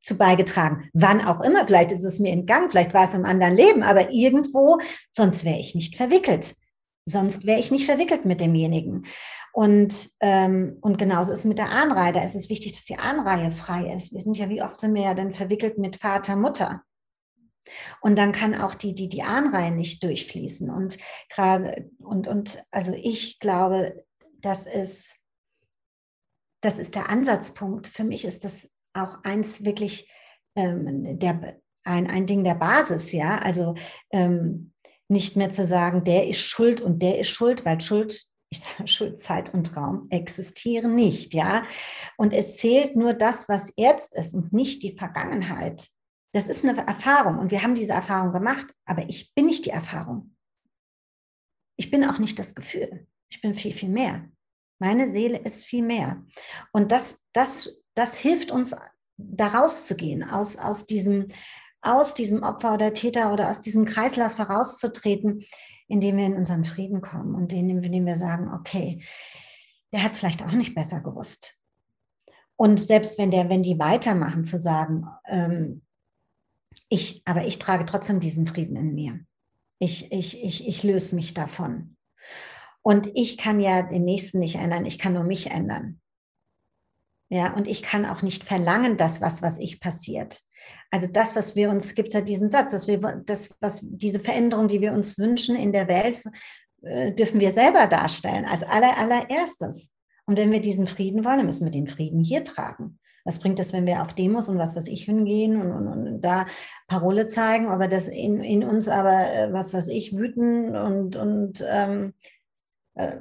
[0.00, 0.88] dazu beigetragen.
[0.92, 1.66] Wann auch immer.
[1.66, 4.78] Vielleicht ist es mir entgangen, vielleicht war es im anderen Leben, aber irgendwo,
[5.12, 6.54] sonst wäre ich nicht verwickelt.
[7.06, 9.04] Sonst wäre ich nicht verwickelt mit demjenigen.
[9.52, 12.12] Und, ähm, und genauso ist es mit der Ahnreihe.
[12.12, 14.12] Da ist es wichtig, dass die Ahnreihe frei ist.
[14.12, 16.82] Wir sind ja, wie oft sind wir ja dann verwickelt mit Vater, Mutter.
[18.00, 20.70] Und dann kann auch die, die, die Ahnreihe nicht durchfließen.
[20.70, 20.98] Und
[21.28, 24.04] gerade, und, und also ich glaube,
[24.40, 25.18] das ist,
[26.60, 27.88] das ist der Ansatzpunkt.
[27.88, 30.10] Für mich ist das auch eins wirklich
[30.56, 33.36] ähm, der, ein, ein Ding der Basis, ja.
[33.38, 33.74] Also
[34.10, 34.72] ähm,
[35.08, 38.86] nicht mehr zu sagen, der ist schuld und der ist schuld, weil Schuld, ich sage,
[38.86, 41.64] Schuld, Zeit und Raum existieren nicht, ja.
[42.16, 45.88] Und es zählt nur das, was jetzt ist und nicht die Vergangenheit.
[46.32, 49.70] Das ist eine Erfahrung und wir haben diese Erfahrung gemacht, aber ich bin nicht die
[49.70, 50.36] Erfahrung.
[51.76, 53.06] Ich bin auch nicht das Gefühl.
[53.30, 54.28] Ich bin viel, viel mehr.
[54.78, 56.24] Meine Seele ist viel mehr.
[56.72, 58.74] Und das, das, das hilft uns,
[59.16, 61.28] da rauszugehen, aus, aus diesem
[61.82, 65.44] aus diesem Opfer oder Täter oder aus diesem Kreislauf herauszutreten,
[65.88, 69.02] indem wir in unseren Frieden kommen und indem, indem wir sagen, okay,
[69.92, 71.56] der hat es vielleicht auch nicht besser gewusst.
[72.56, 75.82] Und selbst wenn der, wenn die weitermachen, zu sagen, ähm,
[76.88, 79.20] ich, aber ich trage trotzdem diesen Frieden in mir.
[79.78, 81.96] Ich, ich, ich, ich löse mich davon.
[82.82, 85.99] Und ich kann ja den Nächsten nicht ändern, ich kann nur mich ändern.
[87.32, 90.40] Ja, und ich kann auch nicht verlangen, dass was, was ich passiert.
[90.90, 94.18] Also das, was wir uns, gibt es ja diesen Satz, dass wir das, was diese
[94.18, 96.24] Veränderung, die wir uns wünschen in der Welt,
[96.82, 99.94] äh, dürfen wir selber darstellen, als aller, allererstes.
[100.26, 102.98] Und wenn wir diesen Frieden wollen, müssen wir den Frieden hier tragen.
[103.24, 106.20] Was bringt es, wenn wir auf Demos und was was ich hingehen und, und, und,
[106.22, 106.46] da
[106.88, 111.64] Parole zeigen, aber das in, in uns aber äh, was was ich wüten und, und
[111.68, 112.14] ähm,
[112.94, 113.18] äh,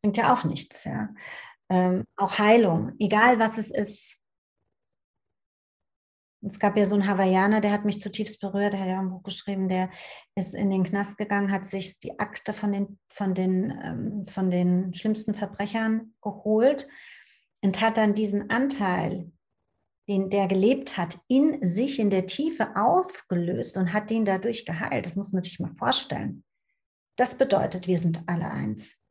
[0.00, 0.84] bringt ja auch nichts.
[0.84, 1.08] Ja
[1.70, 4.18] ähm, auch Heilung, egal was es ist.
[6.40, 9.10] Es gab ja so einen Hawaiianer, der hat mich zutiefst berührt, der hat ja ein
[9.10, 9.90] Buch geschrieben, der
[10.36, 14.50] ist in den Knast gegangen, hat sich die Akte von den, von den, ähm, von
[14.50, 16.86] den schlimmsten Verbrechern geholt
[17.60, 19.32] und hat dann diesen Anteil,
[20.08, 25.06] den der gelebt hat, in sich in der Tiefe aufgelöst und hat den dadurch geheilt.
[25.06, 26.44] Das muss man sich mal vorstellen.
[27.16, 29.02] Das bedeutet, wir sind alle eins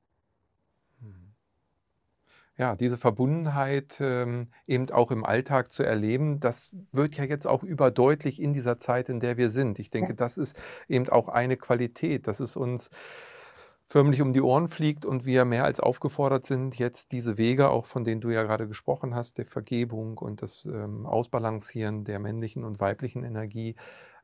[2.58, 7.64] ja, diese Verbundenheit ähm, eben auch im Alltag zu erleben, das wird ja jetzt auch
[7.64, 9.78] überdeutlich in dieser Zeit, in der wir sind.
[9.80, 12.89] Ich denke, das ist eben auch eine Qualität, dass es uns
[13.86, 17.86] förmlich um die Ohren fliegt und wir mehr als aufgefordert sind, jetzt diese Wege, auch
[17.86, 22.66] von denen du ja gerade gesprochen hast, der Vergebung und das ähm, Ausbalancieren der männlichen
[22.66, 23.76] und weiblichen Energie,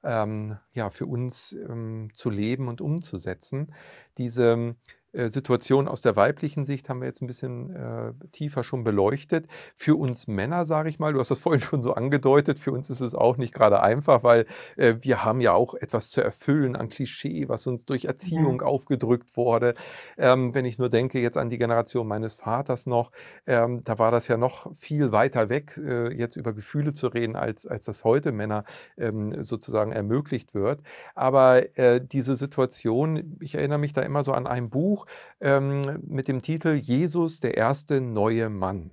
[0.04, 3.74] ähm, ja, für uns ähm, zu leben und umzusetzen.
[4.18, 4.76] Diese
[5.14, 9.48] Situation aus der weiblichen Sicht haben wir jetzt ein bisschen äh, tiefer schon beleuchtet.
[9.76, 12.90] Für uns Männer, sage ich mal, du hast das vorhin schon so angedeutet, für uns
[12.90, 14.46] ist es auch nicht gerade einfach, weil
[14.76, 18.66] äh, wir haben ja auch etwas zu erfüllen an Klischee, was uns durch Erziehung ja.
[18.66, 19.76] aufgedrückt wurde.
[20.18, 23.12] Ähm, wenn ich nur denke jetzt an die Generation meines Vaters noch,
[23.46, 27.36] ähm, da war das ja noch viel weiter weg, äh, jetzt über Gefühle zu reden,
[27.36, 28.64] als, als das heute Männer
[28.98, 30.82] ähm, sozusagen ermöglicht wird.
[31.16, 35.03] Aber äh, diese Situation, ich erinnere mich da immer so an ein Buch,
[35.42, 38.92] ähm, mit dem Titel Jesus, der erste neue Mann.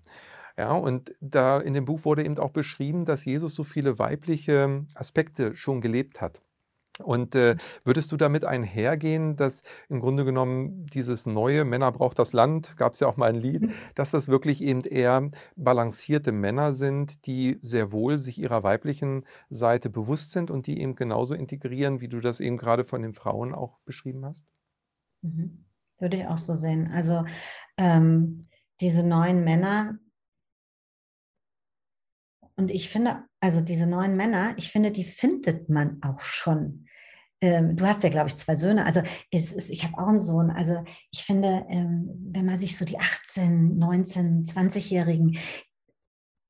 [0.57, 4.85] Ja, und da in dem Buch wurde eben auch beschrieben, dass Jesus so viele weibliche
[4.95, 6.43] Aspekte schon gelebt hat.
[7.03, 12.33] Und äh, würdest du damit einhergehen, dass im Grunde genommen dieses neue Männer braucht das
[12.33, 13.73] Land, gab es ja auch mal ein Lied, mhm.
[13.95, 19.91] dass das wirklich eben eher balancierte Männer sind, die sehr wohl sich ihrer weiblichen Seite
[19.91, 23.55] bewusst sind und die eben genauso integrieren, wie du das eben gerade von den Frauen
[23.55, 24.45] auch beschrieben hast?
[25.23, 25.65] Mhm.
[26.01, 26.91] Würde ich auch so sehen.
[26.93, 27.25] Also
[27.77, 28.49] ähm,
[28.81, 29.99] diese neuen Männer,
[32.57, 36.87] und ich finde, also diese neuen Männer, ich finde, die findet man auch schon.
[37.41, 38.85] Ähm, du hast ja, glaube ich, zwei Söhne.
[38.85, 40.51] Also es ist, ich habe auch einen Sohn.
[40.51, 45.39] Also ich finde, ähm, wenn man sich so die 18, 19, 20-Jährigen,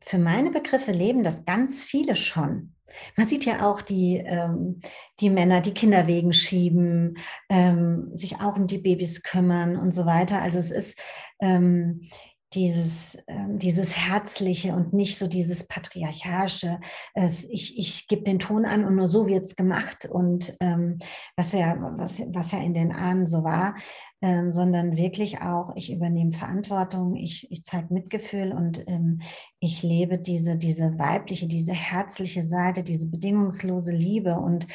[0.02, 2.74] für meine Begriffe leben das ganz viele schon.
[3.16, 4.80] Man sieht ja auch die, ähm,
[5.20, 7.16] die Männer, die Kinderwegen schieben,
[7.48, 10.42] ähm, sich auch um die Babys kümmern und so weiter.
[10.42, 11.00] Also es ist,
[11.40, 12.08] ähm,
[12.54, 16.80] dieses, ähm, dieses Herzliche und nicht so dieses Patriarchalische.
[17.14, 20.98] Es, ich ich gebe den Ton an und nur so wird es gemacht und ähm,
[21.36, 23.74] was, ja, was, was ja in den Ahnen so war,
[24.22, 29.20] ähm, sondern wirklich auch, ich übernehme Verantwortung, ich, ich zeige Mitgefühl und ähm,
[29.60, 34.66] ich lebe diese, diese weibliche, diese herzliche Seite, diese bedingungslose Liebe und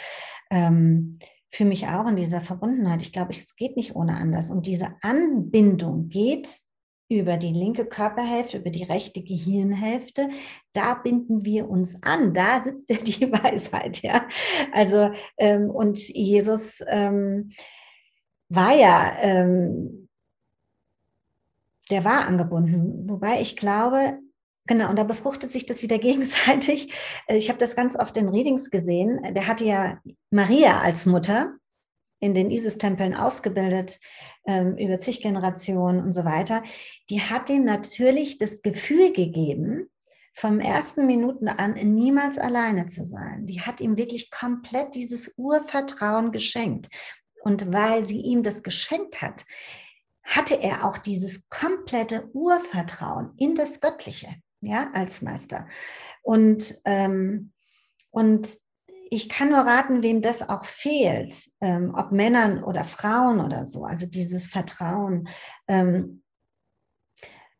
[0.49, 1.19] ähm,
[1.49, 3.01] für mich auch in dieser Verbundenheit.
[3.01, 4.51] Ich glaube, es geht nicht ohne anders.
[4.51, 6.49] Und diese Anbindung geht
[7.07, 10.27] über die linke Körperhälfte, über die rechte Gehirnhälfte.
[10.73, 12.33] Da binden wir uns an.
[12.33, 14.27] Da sitzt ja die Weisheit, ja.
[14.73, 17.51] Also, ähm, und Jesus ähm,
[18.49, 20.07] war ja, ähm,
[21.89, 23.09] der war angebunden.
[23.09, 24.19] Wobei ich glaube,
[24.67, 26.91] Genau, und da befruchtet sich das wieder gegenseitig.
[27.27, 29.21] Ich habe das ganz oft in Readings gesehen.
[29.35, 29.99] Der hatte ja
[30.31, 31.53] Maria als Mutter
[32.19, 33.99] in den Isis-Tempeln ausgebildet,
[34.45, 36.63] ähm, über zig Generationen und so weiter,
[37.09, 39.89] die hat ihm natürlich das Gefühl gegeben,
[40.33, 43.45] vom ersten Minuten an niemals alleine zu sein.
[43.45, 46.87] Die hat ihm wirklich komplett dieses Urvertrauen geschenkt.
[47.45, 49.45] Und weil sie ihm das geschenkt hat,
[50.23, 54.29] hatte er auch dieses komplette Urvertrauen in das Göttliche,
[54.61, 55.67] ja, als Meister.
[56.23, 57.51] Und, ähm,
[58.09, 58.57] und
[59.11, 63.83] ich kann nur raten, wem das auch fehlt, ähm, ob Männern oder Frauen oder so,
[63.83, 65.29] also dieses Vertrauen,
[65.67, 66.23] ähm,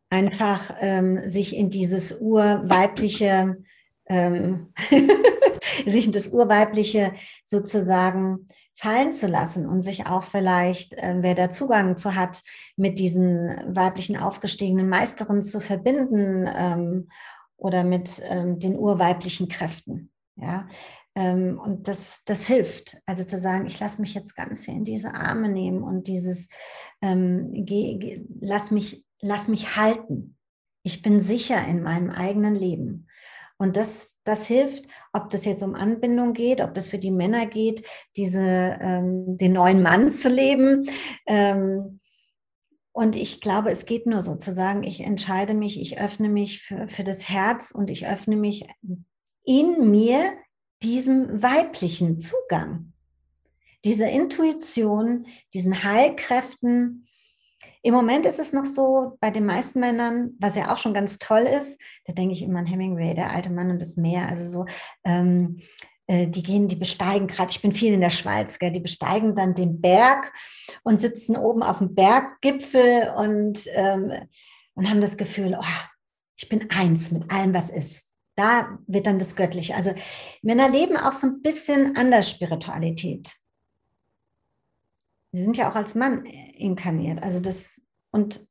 [0.09, 3.63] einfach ähm, sich in dieses urweibliche,
[4.07, 4.73] ähm,
[5.85, 7.13] sich in das urweibliche
[7.45, 12.43] sozusagen fallen zu lassen und sich auch vielleicht, äh, wer da Zugang zu hat,
[12.75, 17.07] mit diesen weiblichen aufgestiegenen Meisterinnen zu verbinden ähm,
[17.55, 20.11] oder mit ähm, den urweiblichen Kräften.
[20.35, 20.67] Ja,
[21.15, 22.97] ähm, und das, das hilft.
[23.05, 26.49] Also zu sagen, ich lasse mich jetzt ganz in diese Arme nehmen und dieses,
[27.01, 30.37] ähm, geh, geh, lass, mich, lass mich halten.
[30.83, 33.07] Ich bin sicher in meinem eigenen Leben.
[33.57, 37.45] Und das, das hilft, ob das jetzt um Anbindung geht, ob das für die Männer
[37.45, 40.83] geht, diese, ähm, den neuen Mann zu leben.
[41.25, 42.01] Ähm,
[42.91, 46.61] und ich glaube, es geht nur so zu sagen, ich entscheide mich, ich öffne mich
[46.61, 48.67] für, für das Herz und ich öffne mich
[49.43, 50.31] in mir
[50.81, 52.93] diesem weiblichen Zugang,
[53.83, 57.04] dieser Intuition, diesen Heilkräften.
[57.85, 61.19] Im Moment ist es noch so bei den meisten Männern, was ja auch schon ganz
[61.19, 64.47] toll ist, da denke ich immer an Hemingway, der alte Mann und das Meer, also
[64.47, 64.65] so,
[65.03, 65.59] ähm,
[66.07, 69.35] äh, die gehen, die besteigen gerade, ich bin viel in der Schweiz, gell, die besteigen
[69.35, 70.33] dann den Berg
[70.81, 74.11] und sitzen oben auf dem Berggipfel und, ähm,
[74.73, 75.87] und haben das Gefühl, oh,
[76.37, 78.15] ich bin eins mit allem, was ist.
[78.35, 79.75] Da wird dann das Göttliche.
[79.75, 79.93] Also
[80.41, 83.35] Männer leben auch so ein bisschen an der Spiritualität.
[85.35, 87.21] Sie sind ja auch als Mann inkarniert.
[87.21, 87.81] Also das
[88.11, 88.47] und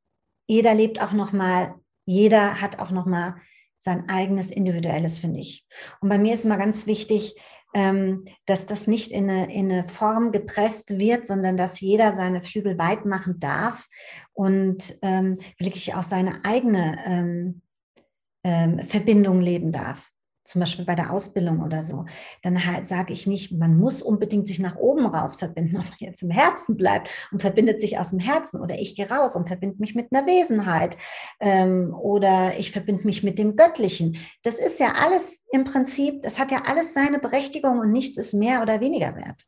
[0.47, 1.75] jeder lebt auch noch mal.
[2.05, 3.35] Jeder hat auch noch mal
[3.77, 5.65] sein eigenes individuelles finde ich.
[6.01, 7.35] Und bei mir ist immer ganz wichtig,
[7.73, 12.41] ähm, dass das nicht in eine, in eine Form gepresst wird, sondern dass jeder seine
[12.41, 13.87] Flügel weit machen darf
[14.33, 17.61] und ähm, wirklich auch seine eigene
[18.43, 20.11] ähm, Verbindung leben darf,
[20.45, 22.05] zum Beispiel bei der Ausbildung oder so,
[22.43, 26.23] dann halt sage ich nicht, man muss unbedingt sich nach oben raus verbinden, man jetzt
[26.23, 29.77] im Herzen bleibt und verbindet sich aus dem Herzen oder ich gehe raus und verbinde
[29.79, 30.97] mich mit einer Wesenheit
[31.39, 34.17] ähm, oder ich verbinde mich mit dem Göttlichen.
[34.43, 38.33] Das ist ja alles im Prinzip, das hat ja alles seine Berechtigung und nichts ist
[38.33, 39.45] mehr oder weniger wert.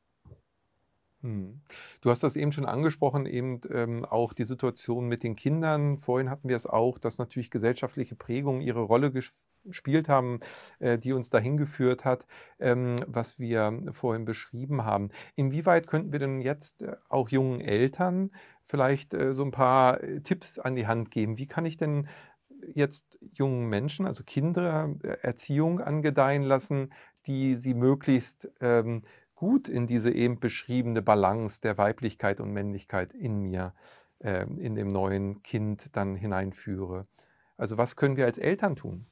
[1.21, 1.61] Hm.
[2.01, 5.97] Du hast das eben schon angesprochen, eben ähm, auch die Situation mit den Kindern.
[5.97, 10.39] Vorhin hatten wir es auch, dass natürlich gesellschaftliche Prägungen ihre Rolle gespielt haben,
[10.79, 12.25] äh, die uns dahin geführt hat,
[12.59, 15.09] ähm, was wir vorhin beschrieben haben.
[15.35, 18.31] Inwieweit könnten wir denn jetzt äh, auch jungen Eltern
[18.63, 21.37] vielleicht äh, so ein paar äh, Tipps an die Hand geben?
[21.37, 22.07] Wie kann ich denn
[22.73, 26.91] jetzt jungen Menschen, also Kinder, Erziehung angedeihen lassen,
[27.27, 29.03] die sie möglichst ähm,
[29.37, 33.73] gut in diese eben beschriebene Balance der Weiblichkeit und Männlichkeit in mir,
[34.19, 37.07] äh, in dem neuen Kind dann hineinführe.
[37.55, 39.07] Also was können wir als Eltern tun?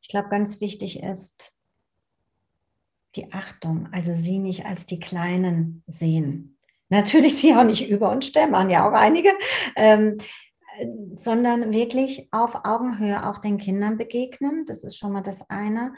[0.00, 1.54] Ich glaube, ganz wichtig ist
[3.16, 6.58] die Achtung, also sie nicht als die Kleinen sehen.
[6.88, 9.30] Natürlich sie auch nicht über uns stellen, machen ja auch einige,
[9.76, 10.16] ähm,
[11.14, 14.64] sondern wirklich auf Augenhöhe auch den Kindern begegnen.
[14.66, 15.94] Das ist schon mal das eine.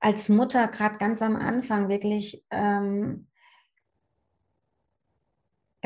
[0.00, 3.26] Als Mutter, gerade ganz am Anfang, wirklich ähm,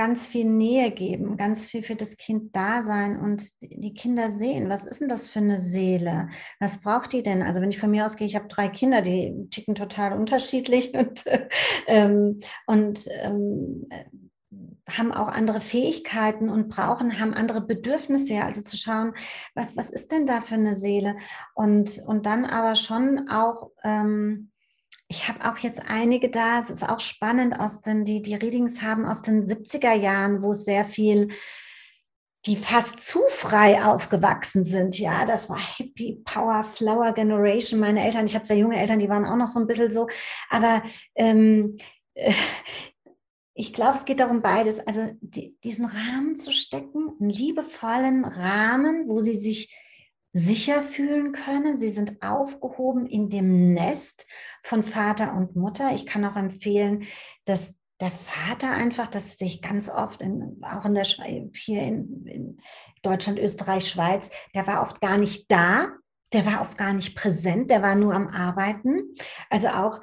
[0.00, 4.70] ganz viel Nähe geben, ganz viel für das Kind da sein und die Kinder sehen,
[4.70, 6.30] was ist denn das für eine Seele?
[6.58, 7.42] Was braucht die denn?
[7.42, 11.24] Also wenn ich von mir ausgehe, ich habe drei Kinder, die ticken total unterschiedlich und,
[11.86, 13.88] ähm, und ähm,
[14.88, 19.12] haben auch andere Fähigkeiten und brauchen, haben andere Bedürfnisse, also zu schauen,
[19.54, 21.16] was, was ist denn da für eine Seele?
[21.54, 24.50] Und, und dann aber schon auch, ähm,
[25.06, 28.82] ich habe auch jetzt einige da, es ist auch spannend, aus den, die, die Readings
[28.82, 31.28] haben aus den 70er Jahren, wo es sehr viel
[32.46, 34.98] die fast zu frei aufgewachsen sind.
[34.98, 37.80] Ja, das war Hippie Power Flower Generation.
[37.80, 40.08] Meine Eltern, ich habe sehr junge Eltern, die waren auch noch so ein bisschen so,
[40.48, 40.82] aber
[41.16, 41.76] ähm,
[43.60, 49.06] ich glaube, es geht darum, beides, also die, diesen Rahmen zu stecken, einen liebevollen Rahmen,
[49.06, 49.76] wo sie sich
[50.32, 51.76] sicher fühlen können.
[51.76, 54.26] Sie sind aufgehoben in dem Nest
[54.62, 55.90] von Vater und Mutter.
[55.94, 57.04] Ich kann auch empfehlen,
[57.44, 62.26] dass der Vater einfach, das sehe ich ganz oft, in, auch in der hier in,
[62.26, 62.56] in
[63.02, 65.88] Deutschland, Österreich, Schweiz, der war oft gar nicht da.
[66.32, 69.14] Der war oft gar nicht präsent, der war nur am Arbeiten.
[69.50, 70.00] Also auch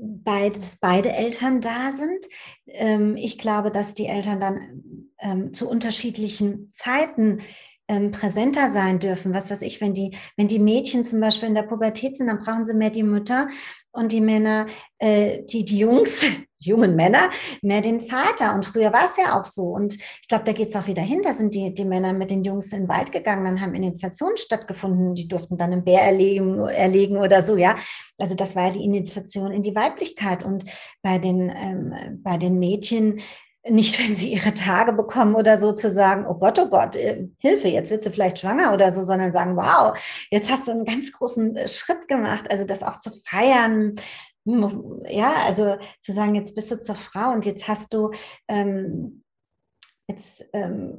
[0.00, 2.26] dass beide Eltern da sind.
[2.66, 7.40] Ähm, ich glaube, dass die Eltern dann ähm, zu unterschiedlichen Zeiten
[7.88, 9.34] ähm, präsenter sein dürfen.
[9.34, 12.40] Was weiß ich, wenn die, wenn die Mädchen zum Beispiel in der Pubertät sind, dann
[12.40, 13.48] brauchen sie mehr die Mütter
[13.92, 14.66] und die Männer,
[14.98, 16.24] äh, die, die Jungs,
[16.60, 17.30] jungen Männer,
[17.62, 18.54] mehr den Vater.
[18.54, 19.64] Und früher war es ja auch so.
[19.64, 21.22] Und ich glaube, da geht es auch wieder hin.
[21.22, 24.36] Da sind die, die Männer mit den Jungs in den Wald gegangen, dann haben Initiationen
[24.36, 25.14] stattgefunden.
[25.14, 27.74] Die durften dann einen Bär erlegen, erlegen oder so, ja.
[28.18, 30.44] Also das war ja die Initiation in die Weiblichkeit.
[30.44, 30.64] Und
[31.02, 33.20] bei den, ähm, bei den Mädchen
[33.68, 37.28] nicht, wenn sie ihre Tage bekommen oder so zu sagen, oh Gott, oh Gott, äh,
[37.38, 39.92] Hilfe, jetzt wird sie vielleicht schwanger oder so, sondern sagen, wow,
[40.30, 42.50] jetzt hast du einen ganz großen äh, Schritt gemacht.
[42.50, 43.96] Also das auch zu feiern,
[44.44, 48.10] ja, also zu sagen, jetzt bist du zur Frau und jetzt hast du,
[48.48, 49.22] ähm,
[50.08, 50.94] jetzt ähm,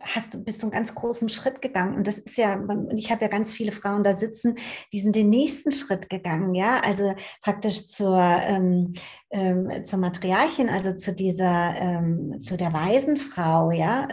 [0.00, 1.96] hast du, bist du einen ganz großen Schritt gegangen.
[1.96, 2.58] Und das ist ja,
[2.96, 4.56] ich habe ja ganz viele Frauen da sitzen,
[4.92, 8.94] die sind den nächsten Schritt gegangen, ja, also praktisch zur, ähm,
[9.30, 14.08] ähm, zur Matriarchin, also zu dieser, ähm, zu der weisen Frau, ja.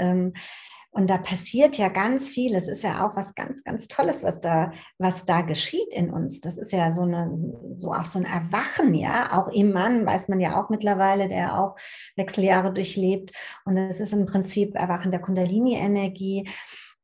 [0.98, 2.56] Und da passiert ja ganz viel.
[2.56, 6.42] Es ist ja auch was ganz, ganz Tolles, was da, was da geschieht in uns.
[6.42, 9.30] Das ist ja so eine, so auch so ein Erwachen, ja.
[9.40, 11.76] Auch im Mann weiß man ja auch mittlerweile, der auch
[12.16, 13.32] Wechseljahre durchlebt.
[13.64, 16.50] Und es ist im Prinzip Erwachen der Kundalini-Energie.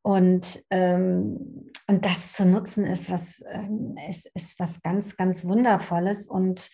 [0.01, 6.27] Und, ähm, und das zu nutzen ist was, ähm, ist, ist was ganz, ganz Wundervolles.
[6.27, 6.71] Und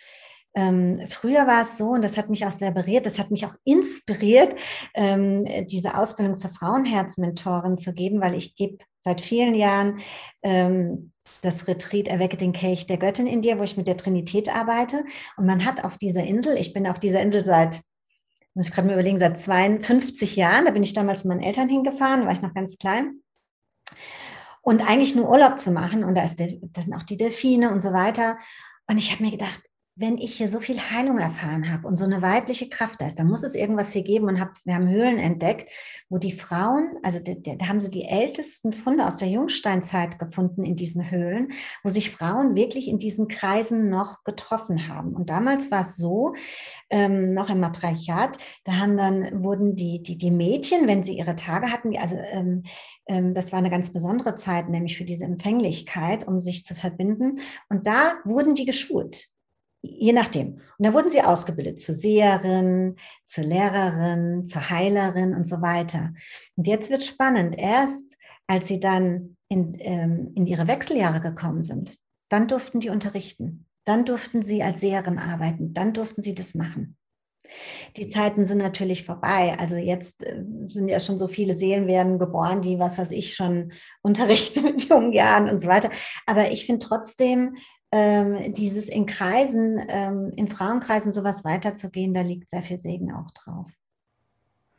[0.56, 3.46] ähm, früher war es so, und das hat mich auch sehr berührt, das hat mich
[3.46, 4.56] auch inspiriert,
[4.96, 10.00] ähm, diese Ausbildung zur Frauenherzmentorin zu geben, weil ich gebe seit vielen Jahren
[10.42, 14.54] ähm, das Retreat Erwecke den Kelch der Göttin in dir, wo ich mit der Trinität
[14.54, 15.04] arbeite.
[15.38, 17.82] Und man hat auf dieser Insel, ich bin auf dieser Insel seit,
[18.56, 21.70] muss ich gerade mal überlegen, seit 52 Jahren, da bin ich damals mit meinen Eltern
[21.70, 23.22] hingefahren, war ich noch ganz klein.
[24.62, 27.82] Und eigentlich nur Urlaub zu machen, und da, ist da sind auch die Delfine und
[27.82, 28.38] so weiter.
[28.88, 29.62] Und ich habe mir gedacht,
[30.00, 33.20] wenn ich hier so viel Heilung erfahren habe und so eine weibliche Kraft da ist,
[33.20, 34.30] dann muss es irgendwas hier geben.
[34.30, 35.70] Und hab, wir haben Höhlen entdeckt,
[36.08, 40.78] wo die Frauen, also da haben sie die ältesten Funde aus der Jungsteinzeit gefunden in
[40.78, 41.50] diesen Höhlen,
[41.84, 45.14] wo sich Frauen wirklich in diesen Kreisen noch getroffen haben.
[45.14, 46.34] Und damals war es so,
[46.90, 51.36] ähm, noch im Matriarchat, da haben dann, wurden die, die, die Mädchen, wenn sie ihre
[51.36, 52.64] Tage hatten, also ähm,
[53.06, 57.36] ähm, das war eine ganz besondere Zeit, nämlich für diese Empfänglichkeit, um sich zu verbinden.
[57.68, 59.34] Und da wurden die geschult.
[59.82, 60.56] Je nachdem.
[60.78, 66.14] Und da wurden sie ausgebildet zur Seherin, zur Lehrerin, zur Heilerin und so weiter.
[66.56, 67.58] Und jetzt wird spannend.
[67.58, 68.18] Erst
[68.48, 71.98] als sie dann in, ähm, in ihre Wechseljahre gekommen sind,
[72.30, 73.68] dann durften die unterrichten.
[73.86, 75.74] Dann durften sie als Seherin arbeiten.
[75.74, 76.98] Dann durften sie das machen.
[77.98, 79.56] Die Zeiten sind natürlich vorbei.
[79.60, 83.36] Also jetzt äh, sind ja schon so viele Seelen werden geboren, die was weiß ich
[83.36, 83.72] schon
[84.02, 85.90] unterrichten mit jungen Jahren und so weiter.
[86.26, 87.56] Aber ich finde trotzdem,
[87.92, 93.32] ähm, dieses in Kreisen, ähm, in Frauenkreisen sowas weiterzugehen, da liegt sehr viel Segen auch
[93.32, 93.68] drauf.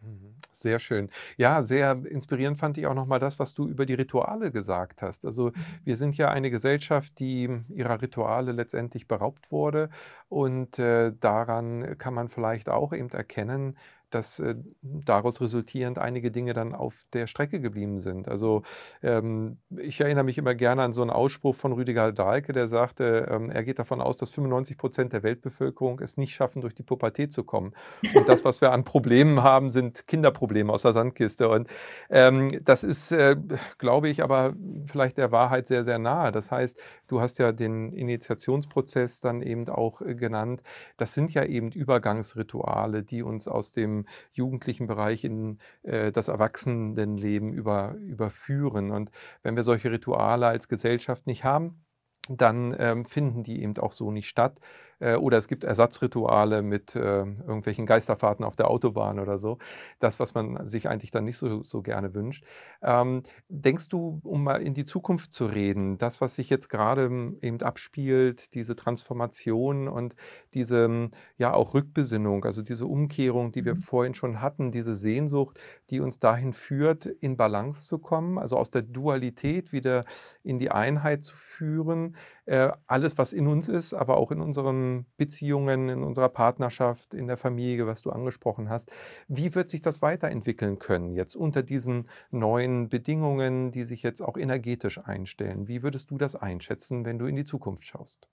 [0.01, 0.35] Mhm.
[0.53, 1.09] Sehr schön.
[1.37, 5.25] Ja, sehr inspirierend fand ich auch nochmal das, was du über die Rituale gesagt hast.
[5.25, 5.53] Also mhm.
[5.85, 9.91] wir sind ja eine Gesellschaft, die ihrer Rituale letztendlich beraubt wurde
[10.29, 13.77] und äh, daran kann man vielleicht auch eben erkennen,
[14.11, 18.29] dass äh, daraus resultierend einige Dinge dann auf der Strecke geblieben sind.
[18.29, 18.63] Also
[19.03, 23.29] ähm, ich erinnere mich immer gerne an so einen Ausspruch von Rüdiger Dahlke, der sagte,
[23.31, 26.83] ähm, er geht davon aus, dass 95 Prozent der Weltbevölkerung es nicht schaffen, durch die
[26.83, 27.73] Pubertät zu kommen.
[28.15, 31.49] Und das, was wir an Problemen haben, sind Kinderprobleme aus der Sandkiste.
[31.49, 31.69] Und
[32.11, 33.37] ähm, das ist, äh,
[33.79, 34.55] glaube ich, aber
[34.87, 36.33] vielleicht der Wahrheit sehr, sehr nahe.
[36.33, 36.79] Das heißt,
[37.11, 40.63] du hast ja den Initiationsprozess dann eben auch äh, genannt.
[40.97, 47.53] Das sind ja eben Übergangsrituale, die uns aus dem jugendlichen Bereich in äh, das Erwachsenenleben
[47.53, 48.91] über, überführen.
[48.91, 49.11] Und
[49.43, 51.85] wenn wir solche Rituale als Gesellschaft nicht haben,
[52.29, 54.61] dann ähm, finden die eben auch so nicht statt.
[55.01, 59.59] Äh, oder es gibt Ersatzrituale mit äh, irgendwelchen Geisterfahrten auf der Autobahn oder so.
[59.99, 62.45] Das, was man sich eigentlich dann nicht so, so gerne wünscht.
[62.83, 67.05] Ähm, denkst du, um mal in die Zukunft zu reden, das, was sich jetzt gerade
[67.07, 70.15] ähm, eben abspielt, diese Transformation und
[70.55, 73.81] diese ähm, ja auch Rückbesinnung, also diese Umkehrung, die wir mhm.
[73.81, 75.59] vorhin schon hatten, diese Sehnsucht,
[75.91, 80.05] die uns dahin führt, in Balance zu kommen, also aus der Dualität wieder
[80.43, 82.17] in die Einheit zu führen,
[82.51, 87.29] äh, alles, was in uns ist, aber auch in unseren Beziehungen, in unserer Partnerschaft, in
[87.29, 88.91] der Familie, was du angesprochen hast.
[89.29, 94.37] Wie wird sich das weiterentwickeln können jetzt unter diesen neuen Bedingungen, die sich jetzt auch
[94.37, 95.69] energetisch einstellen?
[95.69, 98.27] Wie würdest du das einschätzen, wenn du in die Zukunft schaust?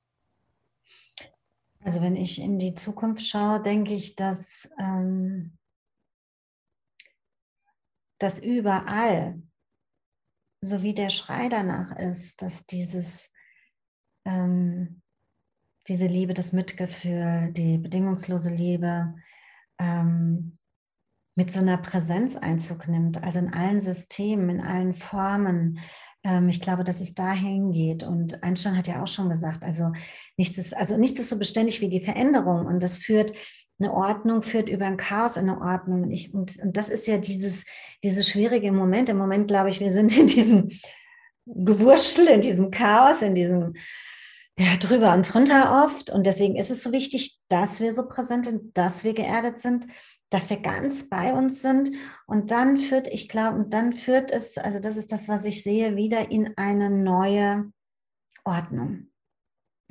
[1.81, 5.59] Also wenn ich in die Zukunft schaue, denke ich, dass, ähm,
[8.17, 9.43] dass überall,
[10.61, 13.31] so wie der Schrei danach ist, dass dieses
[14.27, 15.01] ähm,
[15.87, 19.15] diese Liebe, das Mitgefühl, die bedingungslose Liebe
[19.79, 20.57] ähm,
[21.35, 25.79] mit so einer Präsenz Einzug nimmt, also in allen Systemen, in allen Formen.
[26.23, 28.03] Ähm, ich glaube, dass es dahin geht.
[28.03, 29.91] Und Einstein hat ja auch schon gesagt, also
[30.35, 32.65] nichts ist, also nichts ist so beständig wie die Veränderung.
[32.65, 33.33] Und das führt,
[33.79, 36.03] eine Ordnung führt über ein Chaos in eine Ordnung.
[36.03, 37.63] Und, ich, und, und das ist ja dieses,
[38.03, 39.07] dieses schwierige Moment.
[39.07, 40.69] Im Moment glaube ich, wir sind in diesem
[41.45, 43.71] Gewurschtel, in diesem Chaos, in diesem
[44.59, 46.09] ja, drüber und drunter oft.
[46.09, 49.87] Und deswegen ist es so wichtig, dass wir so präsent sind, dass wir geerdet sind,
[50.29, 51.91] dass wir ganz bei uns sind.
[52.25, 55.63] Und dann führt, ich glaube, und dann führt es, also das ist das, was ich
[55.63, 57.71] sehe, wieder in eine neue
[58.43, 59.09] Ordnung.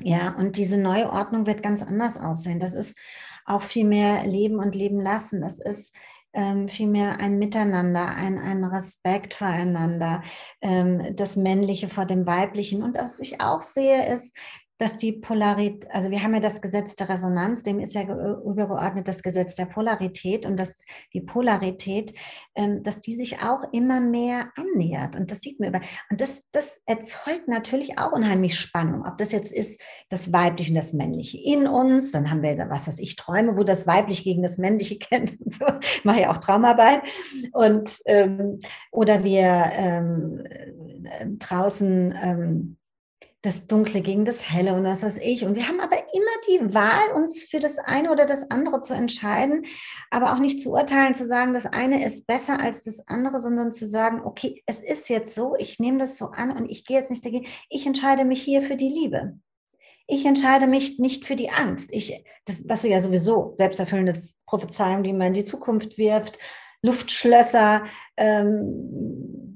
[0.01, 2.61] Ja, und diese neue Ordnung wird ganz anders aussehen.
[2.61, 2.99] Das ist
[3.47, 5.41] auch viel mehr Leben und Leben lassen.
[5.41, 5.95] Das ist
[6.37, 10.23] ähm, vielmehr ein Miteinander, ein, ein Respekt voreinander,
[10.61, 12.83] ähm, das Männliche vor dem Weiblichen.
[12.83, 14.37] Und was ich auch sehe, ist,
[14.79, 19.09] dass die Polarität, also wir haben ja das Gesetz der Resonanz, dem ist ja übergeordnet
[19.09, 22.13] das Gesetz der Polarität und dass die Polarität,
[22.55, 25.81] ähm, dass die sich auch immer mehr annähert und das sieht man über.
[26.11, 30.77] Und das, das erzeugt natürlich auch unheimlich Spannung, ob das jetzt ist das Weibliche und
[30.77, 34.25] das Männliche in uns, dann haben wir da was, was ich träume, wo das Weibliche
[34.25, 35.39] gegen das Männliche kennt.
[35.81, 37.03] Ich mache ja auch Traumarbeit
[37.53, 38.59] und ähm,
[38.91, 42.77] oder wir ähm, äh, draußen ähm,
[43.47, 45.45] das Dunkle gegen das Helle und was weiß ich.
[45.45, 48.93] Und wir haben aber immer die Wahl, uns für das eine oder das andere zu
[48.93, 49.65] entscheiden,
[50.11, 53.71] aber auch nicht zu urteilen, zu sagen, das eine ist besser als das andere, sondern
[53.71, 56.99] zu sagen, okay, es ist jetzt so, ich nehme das so an und ich gehe
[56.99, 57.47] jetzt nicht dagegen.
[57.71, 59.39] Ich entscheide mich hier für die Liebe.
[60.09, 61.95] Ich entscheide mich nicht für die Angst.
[61.95, 66.39] Ich, das, was ja sowieso selbsterfüllende Prophezeiung, die man in die Zukunft wirft,
[66.83, 67.85] Luftschlösser,
[68.17, 69.56] ähm,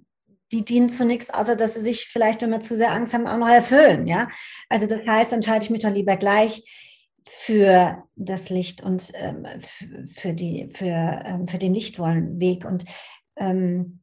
[0.53, 3.27] die dienen zu nichts, außer dass sie sich vielleicht, wenn wir zu sehr Angst haben,
[3.27, 4.07] auch noch erfüllen.
[4.07, 4.29] Ja?
[4.69, 6.65] Also das heißt, entscheide ich mich doch lieber gleich
[7.29, 9.47] für das Licht und ähm,
[10.17, 12.65] für, die, für, ähm, für den lichtvollen Weg.
[12.65, 12.85] Und
[13.37, 14.01] ähm,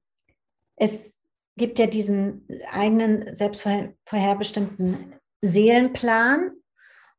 [0.78, 1.22] es
[1.58, 3.68] gibt ja diesen eigenen, selbst
[4.06, 6.52] vorherbestimmten Seelenplan.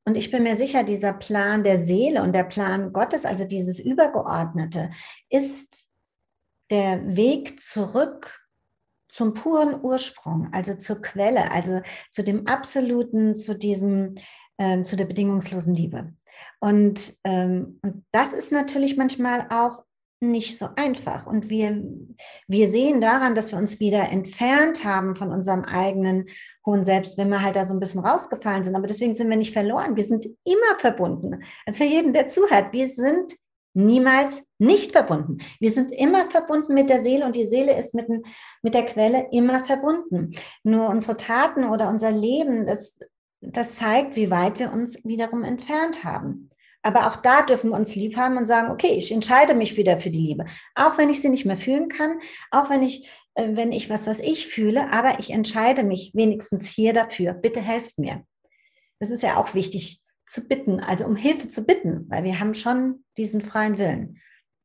[0.05, 3.79] Und ich bin mir sicher, dieser Plan der Seele und der Plan Gottes, also dieses
[3.79, 4.89] Übergeordnete,
[5.29, 5.89] ist
[6.71, 8.48] der Weg zurück
[9.09, 11.81] zum puren Ursprung, also zur Quelle, also
[12.11, 14.15] zu dem absoluten, zu diesem,
[14.59, 16.13] äh, zu der bedingungslosen Liebe.
[16.61, 19.85] Und, ähm, und das ist natürlich manchmal auch
[20.21, 21.27] nicht so einfach.
[21.27, 21.81] Und wir,
[22.49, 26.27] wir sehen daran, dass wir uns wieder entfernt haben von unserem eigenen
[26.67, 28.75] hohen Selbst, wenn wir halt da so ein bisschen rausgefallen sind.
[28.75, 29.97] Aber deswegen sind wir nicht verloren.
[29.97, 31.43] Wir sind immer verbunden.
[31.67, 33.33] Also für jeden, der zuhört, wir sind
[33.79, 35.39] niemals nicht verbunden.
[35.61, 38.09] Wir sind immer verbunden mit der Seele und die Seele ist mit,
[38.63, 40.33] mit der Quelle immer verbunden.
[40.65, 42.99] Nur unsere Taten oder unser Leben, das,
[43.41, 46.51] das zeigt, wie weit wir uns wiederum entfernt haben.
[46.83, 49.99] Aber auch da dürfen wir uns lieb haben und sagen, okay, ich entscheide mich wieder
[50.01, 50.47] für die Liebe.
[50.75, 52.19] Auch wenn ich sie nicht mehr fühlen kann,
[52.51, 56.69] auch wenn ich, äh, wenn ich was, was ich fühle, aber ich entscheide mich wenigstens
[56.69, 57.33] hier dafür.
[57.33, 58.25] Bitte helft mir.
[59.01, 62.55] Das ist ja auch wichtig, zu bitten, also um Hilfe zu bitten, weil wir haben
[62.55, 64.21] schon diesen freien Willen.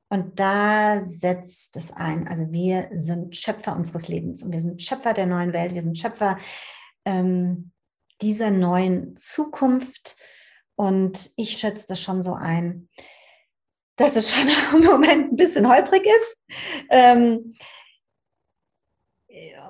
[0.09, 2.27] Und da setzt es ein.
[2.27, 5.97] Also wir sind Schöpfer unseres Lebens und wir sind Schöpfer der neuen Welt, wir sind
[5.97, 6.37] Schöpfer
[7.05, 7.71] ähm,
[8.21, 10.17] dieser neuen Zukunft.
[10.75, 12.89] Und ich schätze das schon so ein,
[13.95, 14.47] dass es schon
[14.81, 16.37] im Moment ein bisschen holprig ist.
[16.89, 17.53] Ähm,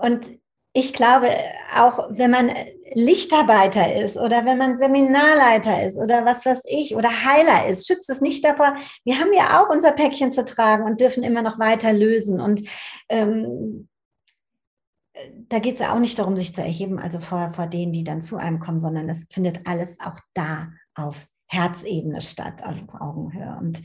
[0.01, 0.42] und
[0.75, 1.27] ich glaube,
[1.75, 2.51] auch wenn man
[2.93, 8.09] Lichtarbeiter ist oder wenn man Seminarleiter ist oder was weiß ich oder Heiler ist, schützt
[8.09, 8.75] es nicht davor.
[9.03, 12.41] Wir haben ja auch unser Päckchen zu tragen und dürfen immer noch weiter lösen.
[12.41, 12.63] Und
[13.09, 13.87] ähm,
[15.47, 18.03] da geht es ja auch nicht darum, sich zu erheben, also vor, vor denen, die
[18.03, 23.57] dann zu einem kommen, sondern es findet alles auch da auf Herzebene statt, auf Augenhöhe.
[23.59, 23.83] Und,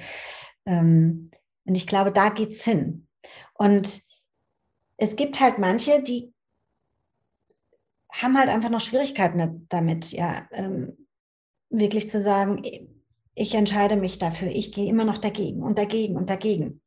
[0.65, 1.31] ähm,
[1.67, 3.07] und ich glaube, da geht es hin.
[3.53, 4.01] Und
[4.97, 6.33] es gibt halt manche, die
[8.13, 11.07] haben halt einfach noch Schwierigkeiten damit, ja, ähm,
[11.71, 12.63] wirklich zu sagen,
[13.35, 16.81] ich entscheide mich dafür, ich gehe immer noch dagegen und dagegen und dagegen.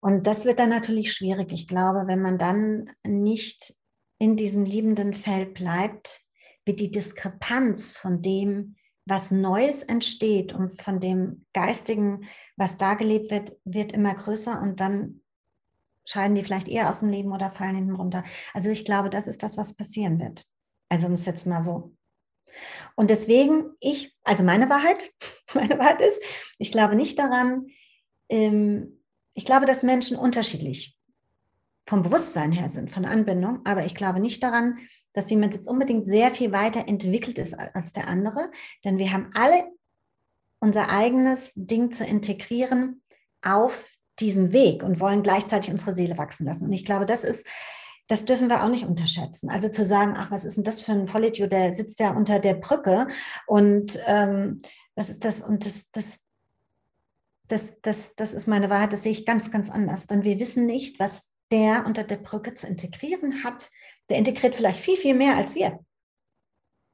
[0.00, 1.50] Und das wird dann natürlich schwierig.
[1.52, 3.74] Ich glaube, wenn man dann nicht
[4.18, 6.20] in diesem liebenden Feld bleibt,
[6.66, 13.30] wird die Diskrepanz von dem, was Neues entsteht und von dem Geistigen, was da gelebt
[13.30, 15.22] wird, wird immer größer und dann
[16.04, 18.24] scheiden die vielleicht eher aus dem Leben oder fallen hinten runter.
[18.52, 20.44] Also ich glaube, das ist das, was passieren wird.
[20.88, 21.94] Also um es jetzt mal so.
[22.94, 25.12] Und deswegen, ich, also meine Wahrheit,
[25.54, 27.66] meine Wahrheit ist, ich glaube nicht daran,
[28.28, 29.00] ähm,
[29.34, 30.96] ich glaube, dass Menschen unterschiedlich
[31.86, 34.78] vom Bewusstsein her sind, von Anbindung, aber ich glaube nicht daran,
[35.12, 38.50] dass jemand jetzt unbedingt sehr viel weiter entwickelt ist als der andere,
[38.84, 39.64] denn wir haben alle
[40.60, 43.02] unser eigenes Ding zu integrieren
[43.42, 43.86] auf
[44.20, 46.66] diesem Weg und wollen gleichzeitig unsere Seele wachsen lassen.
[46.66, 47.46] Und ich glaube, das ist,
[48.08, 49.50] das dürfen wir auch nicht unterschätzen.
[49.50, 52.38] Also zu sagen, ach, was ist denn das für ein Vollidiot, der sitzt ja unter
[52.38, 53.08] der Brücke
[53.46, 54.58] und ähm,
[54.94, 55.42] was ist das?
[55.42, 56.20] Und das, das,
[57.48, 60.06] das, das, das ist meine Wahrheit, das sehe ich ganz, ganz anders.
[60.06, 63.70] Denn wir wissen nicht, was der unter der Brücke zu integrieren hat.
[64.08, 65.80] Der integriert vielleicht viel, viel mehr als wir.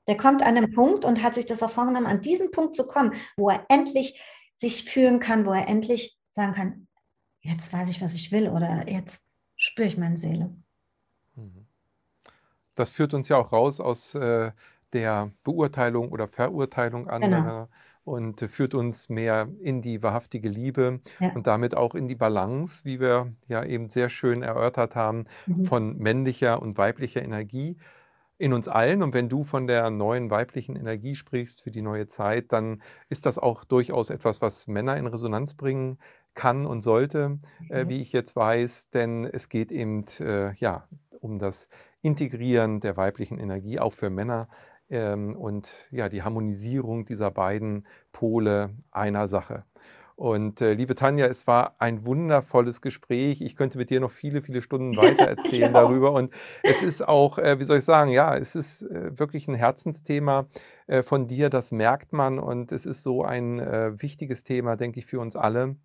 [0.06, 2.86] Der kommt an einen Punkt und hat sich das auch vorgenommen, an diesen Punkt zu
[2.86, 4.20] kommen, wo er endlich
[4.56, 6.88] sich fühlen kann, wo er endlich sagen kann,
[7.40, 10.54] jetzt weiß ich, was ich will oder jetzt spüre ich meine Seele.
[11.36, 11.66] Mhm.
[12.74, 14.52] Das führt uns ja auch raus aus äh,
[14.92, 17.14] der Beurteilung oder Verurteilung genau.
[17.14, 17.42] anderer.
[17.42, 17.68] Genau
[18.04, 21.32] und führt uns mehr in die wahrhaftige Liebe ja.
[21.32, 25.64] und damit auch in die Balance, wie wir ja eben sehr schön erörtert haben, mhm.
[25.64, 27.76] von männlicher und weiblicher Energie
[28.38, 29.02] in uns allen.
[29.02, 33.26] Und wenn du von der neuen weiblichen Energie sprichst für die neue Zeit, dann ist
[33.26, 35.98] das auch durchaus etwas, was Männer in Resonanz bringen
[36.34, 37.38] kann und sollte,
[37.68, 40.86] äh, wie ich jetzt weiß, denn es geht eben äh, ja,
[41.20, 41.68] um das
[42.02, 44.48] Integrieren der weiblichen Energie auch für Männer
[44.88, 49.64] ähm, und ja, die Harmonisierung dieser beiden Pole einer Sache.
[50.20, 53.40] Und äh, liebe Tanja, es war ein wundervolles Gespräch.
[53.40, 55.80] Ich könnte mit dir noch viele, viele Stunden weiter erzählen ja.
[55.80, 56.12] darüber.
[56.12, 56.30] Und
[56.62, 60.46] es ist auch, äh, wie soll ich sagen, ja, es ist äh, wirklich ein Herzensthema
[60.88, 62.38] äh, von dir, das merkt man.
[62.38, 65.76] Und es ist so ein äh, wichtiges Thema, denke ich, für uns alle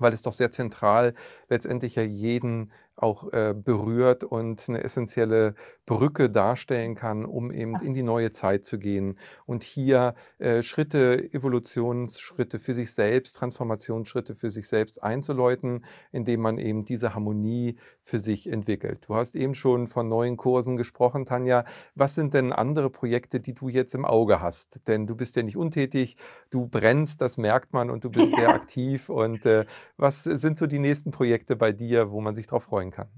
[0.00, 1.14] weil es doch sehr zentral
[1.48, 2.72] letztendlich ja jeden
[3.02, 5.54] auch äh, berührt und eine essentielle
[5.86, 11.32] Brücke darstellen kann, um eben in die neue Zeit zu gehen und hier äh, Schritte,
[11.32, 18.18] Evolutionsschritte für sich selbst, Transformationsschritte für sich selbst einzuläuten, indem man eben diese Harmonie für
[18.18, 19.04] sich entwickelt.
[19.08, 21.64] Du hast eben schon von neuen Kursen gesprochen, Tanja.
[21.94, 24.88] Was sind denn andere Projekte, die du jetzt im Auge hast?
[24.88, 26.16] Denn du bist ja nicht untätig,
[26.50, 29.08] du brennst, das merkt man und du bist sehr aktiv.
[29.08, 29.64] Und äh,
[29.96, 33.08] was sind so die nächsten Projekte bei dir, wo man sich darauf freuen kann?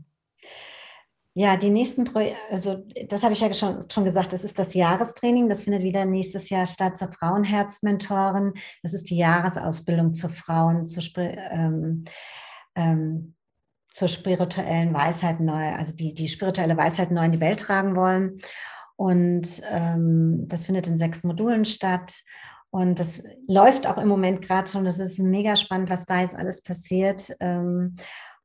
[1.35, 4.75] Ja, die nächsten Projekte, also das habe ich ja schon, schon gesagt, das ist das
[4.75, 8.53] Jahrestraining, das findet wieder nächstes Jahr statt zur Frauenherzmentorin.
[8.83, 12.05] Das ist die Jahresausbildung zu Frauen, zu, ähm,
[12.75, 13.35] ähm,
[13.89, 18.39] zur spirituellen Weisheit neu, also die die spirituelle Weisheit neu in die Welt tragen wollen.
[18.97, 22.13] Und ähm, das findet in sechs Modulen statt.
[22.71, 24.85] Und das läuft auch im Moment gerade schon.
[24.85, 27.35] Das ist mega spannend, was da jetzt alles passiert.
[27.41, 27.97] Ähm,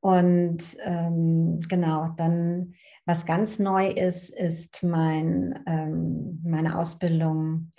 [0.08, 2.76] und ähm, genau, dann,
[3.06, 7.72] was ganz neu ist, ist mein, ähm, meine Ausbildung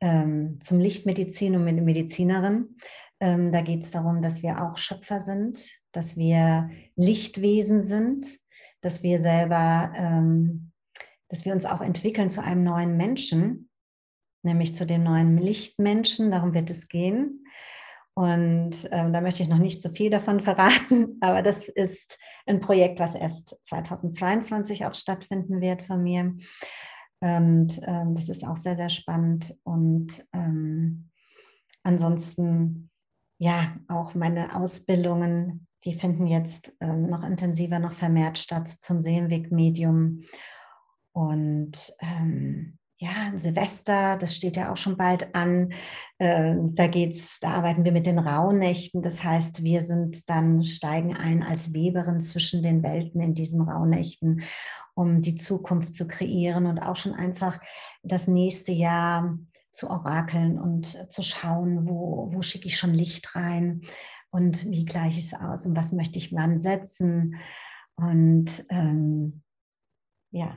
[0.00, 2.78] ähm, zum Lichtmedizin und Medizinerin.
[3.20, 8.24] Ähm, da geht es darum, dass wir auch Schöpfer sind, dass wir Lichtwesen sind,
[8.80, 10.72] dass wir selber, ähm,
[11.28, 13.68] dass wir uns auch entwickeln zu einem neuen Menschen,
[14.42, 16.30] nämlich zu dem neuen Lichtmenschen.
[16.30, 17.43] Darum wird es gehen.
[18.14, 22.60] Und ähm, da möchte ich noch nicht so viel davon verraten, aber das ist ein
[22.60, 26.36] Projekt, was erst 2022 auch stattfinden wird von mir.
[27.20, 29.56] Und ähm, das ist auch sehr, sehr spannend.
[29.64, 31.10] Und ähm,
[31.82, 32.90] ansonsten,
[33.38, 40.22] ja, auch meine Ausbildungen, die finden jetzt ähm, noch intensiver, noch vermehrt statt zum Seelenwegmedium.
[41.12, 45.72] Und ähm, ja, Silvester, das steht ja auch schon bald an.
[46.18, 49.02] Äh, da geht's, da arbeiten wir mit den Rauhnächten.
[49.02, 54.42] Das heißt, wir sind dann, steigen ein als Weberin zwischen den Welten in diesen Rauhnächten,
[54.94, 57.58] um die Zukunft zu kreieren und auch schon einfach
[58.02, 59.38] das nächste Jahr
[59.70, 63.82] zu orakeln und zu schauen, wo, wo schicke ich schon Licht rein
[64.30, 67.36] und wie gleich es aus und was möchte ich wann setzen.
[67.96, 69.42] Und ähm,
[70.30, 70.56] ja,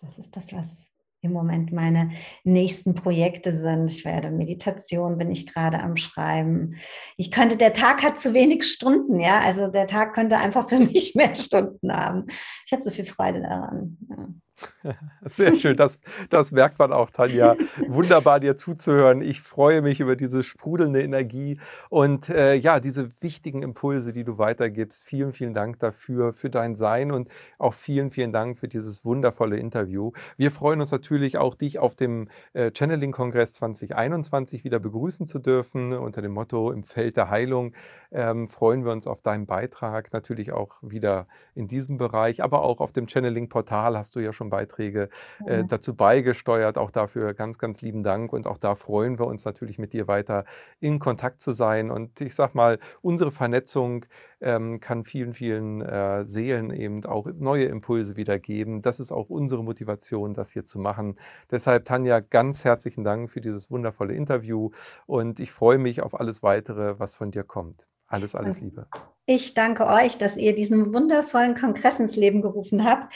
[0.00, 2.10] das ist das, was im Moment meine
[2.44, 3.90] nächsten Projekte sind.
[3.90, 6.76] Ich werde Meditation, bin ich gerade am Schreiben.
[7.16, 9.40] Ich könnte, der Tag hat zu wenig Stunden, ja.
[9.40, 12.26] Also der Tag könnte einfach für mich mehr Stunden haben.
[12.66, 13.98] Ich habe so viel Freude daran.
[14.08, 14.28] Ja.
[15.24, 17.54] Sehr schön, das, das merkt man auch, Tanja.
[17.86, 19.22] Wunderbar, dir zuzuhören.
[19.22, 24.38] Ich freue mich über diese sprudelnde Energie und äh, ja, diese wichtigen Impulse, die du
[24.38, 25.04] weitergibst.
[25.04, 27.28] Vielen, vielen Dank dafür, für dein Sein und
[27.58, 30.12] auch vielen, vielen Dank für dieses wundervolle Interview.
[30.36, 35.92] Wir freuen uns natürlich auch, dich auf dem äh, Channeling-Kongress 2021 wieder begrüßen zu dürfen
[35.92, 37.74] unter dem Motto Im Feld der Heilung.
[38.10, 42.80] Ähm, freuen wir uns auf deinen Beitrag, natürlich auch wieder in diesem Bereich, aber auch
[42.80, 45.08] auf dem Channeling-Portal hast du ja schon Beiträge
[45.46, 46.78] äh, dazu beigesteuert.
[46.78, 48.32] Auch dafür ganz, ganz lieben Dank.
[48.32, 50.44] Und auch da freuen wir uns natürlich mit dir weiter
[50.80, 51.90] in Kontakt zu sein.
[51.90, 54.06] Und ich sag mal, unsere Vernetzung
[54.40, 58.82] ähm, kann vielen, vielen äh, Seelen eben auch neue Impulse wiedergeben.
[58.82, 61.16] Das ist auch unsere Motivation, das hier zu machen.
[61.50, 64.70] Deshalb, Tanja, ganz herzlichen Dank für dieses wundervolle Interview.
[65.06, 67.88] Und ich freue mich auf alles weitere, was von dir kommt.
[68.06, 68.86] Alles, alles Liebe.
[69.26, 73.14] Ich danke euch, dass ihr diesen wundervollen Kongress ins Leben gerufen habt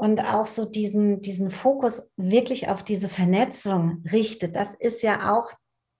[0.00, 4.56] und auch so diesen, diesen Fokus wirklich auf diese Vernetzung richtet.
[4.56, 5.50] Das ist ja auch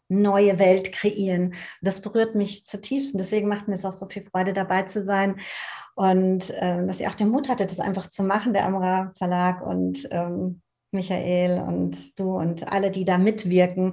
[0.08, 1.52] neue Welt kreieren.
[1.82, 5.02] Das berührt mich zutiefst und deswegen macht mir es auch so viel Freude, dabei zu
[5.02, 5.38] sein
[5.96, 9.60] und äh, dass ihr auch den Mut hattet, das einfach zu machen, der Amra Verlag
[9.60, 10.62] und ähm,
[10.92, 13.92] Michael und du und alle, die da mitwirken.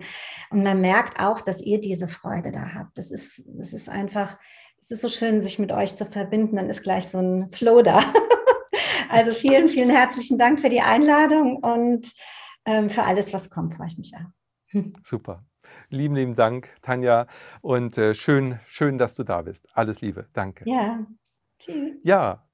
[0.50, 2.98] Und man merkt auch, dass ihr diese Freude da habt.
[2.98, 4.38] Das ist, das ist einfach,
[4.80, 6.56] es ist so schön, sich mit euch zu verbinden.
[6.56, 8.00] Dann ist gleich so ein Flow da.
[9.10, 12.14] Also vielen, vielen herzlichen Dank für die Einladung und
[12.66, 14.82] ähm, für alles, was kommt, freue ich mich auch.
[15.04, 15.44] Super.
[15.90, 17.28] Lieben, lieben Dank, Tanja.
[17.62, 19.68] Und äh, schön, schön, dass du da bist.
[19.74, 20.28] Alles Liebe.
[20.34, 20.64] Danke.
[20.68, 21.06] Ja.
[21.60, 21.98] Tschüss.
[22.04, 22.48] Ja.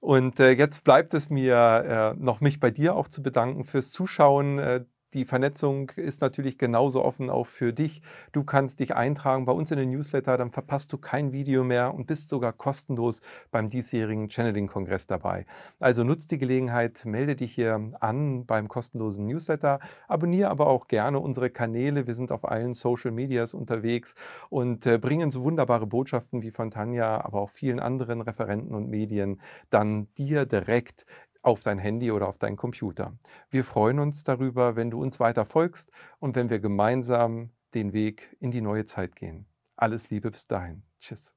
[0.00, 3.90] Und äh, jetzt bleibt es mir äh, noch, mich bei dir auch zu bedanken fürs
[3.90, 4.86] Zuschauen.
[5.14, 8.02] Die Vernetzung ist natürlich genauso offen auch für dich.
[8.32, 11.94] Du kannst dich eintragen bei uns in den Newsletter, dann verpasst du kein Video mehr
[11.94, 13.20] und bist sogar kostenlos
[13.52, 15.46] beim diesjährigen Channeling-Kongress dabei.
[15.78, 19.78] Also nutzt die Gelegenheit, melde dich hier an beim kostenlosen Newsletter,
[20.08, 22.08] abonniere aber auch gerne unsere Kanäle.
[22.08, 24.16] Wir sind auf allen Social Medias unterwegs
[24.50, 28.88] und äh, bringen so wunderbare Botschaften wie von Tanja, aber auch vielen anderen Referenten und
[28.88, 31.06] Medien dann dir direkt
[31.44, 33.18] auf dein Handy oder auf deinen Computer.
[33.50, 38.36] Wir freuen uns darüber, wenn du uns weiter folgst und wenn wir gemeinsam den Weg
[38.40, 39.46] in die neue Zeit gehen.
[39.76, 40.82] Alles Liebe bis dahin.
[41.00, 41.33] Tschüss.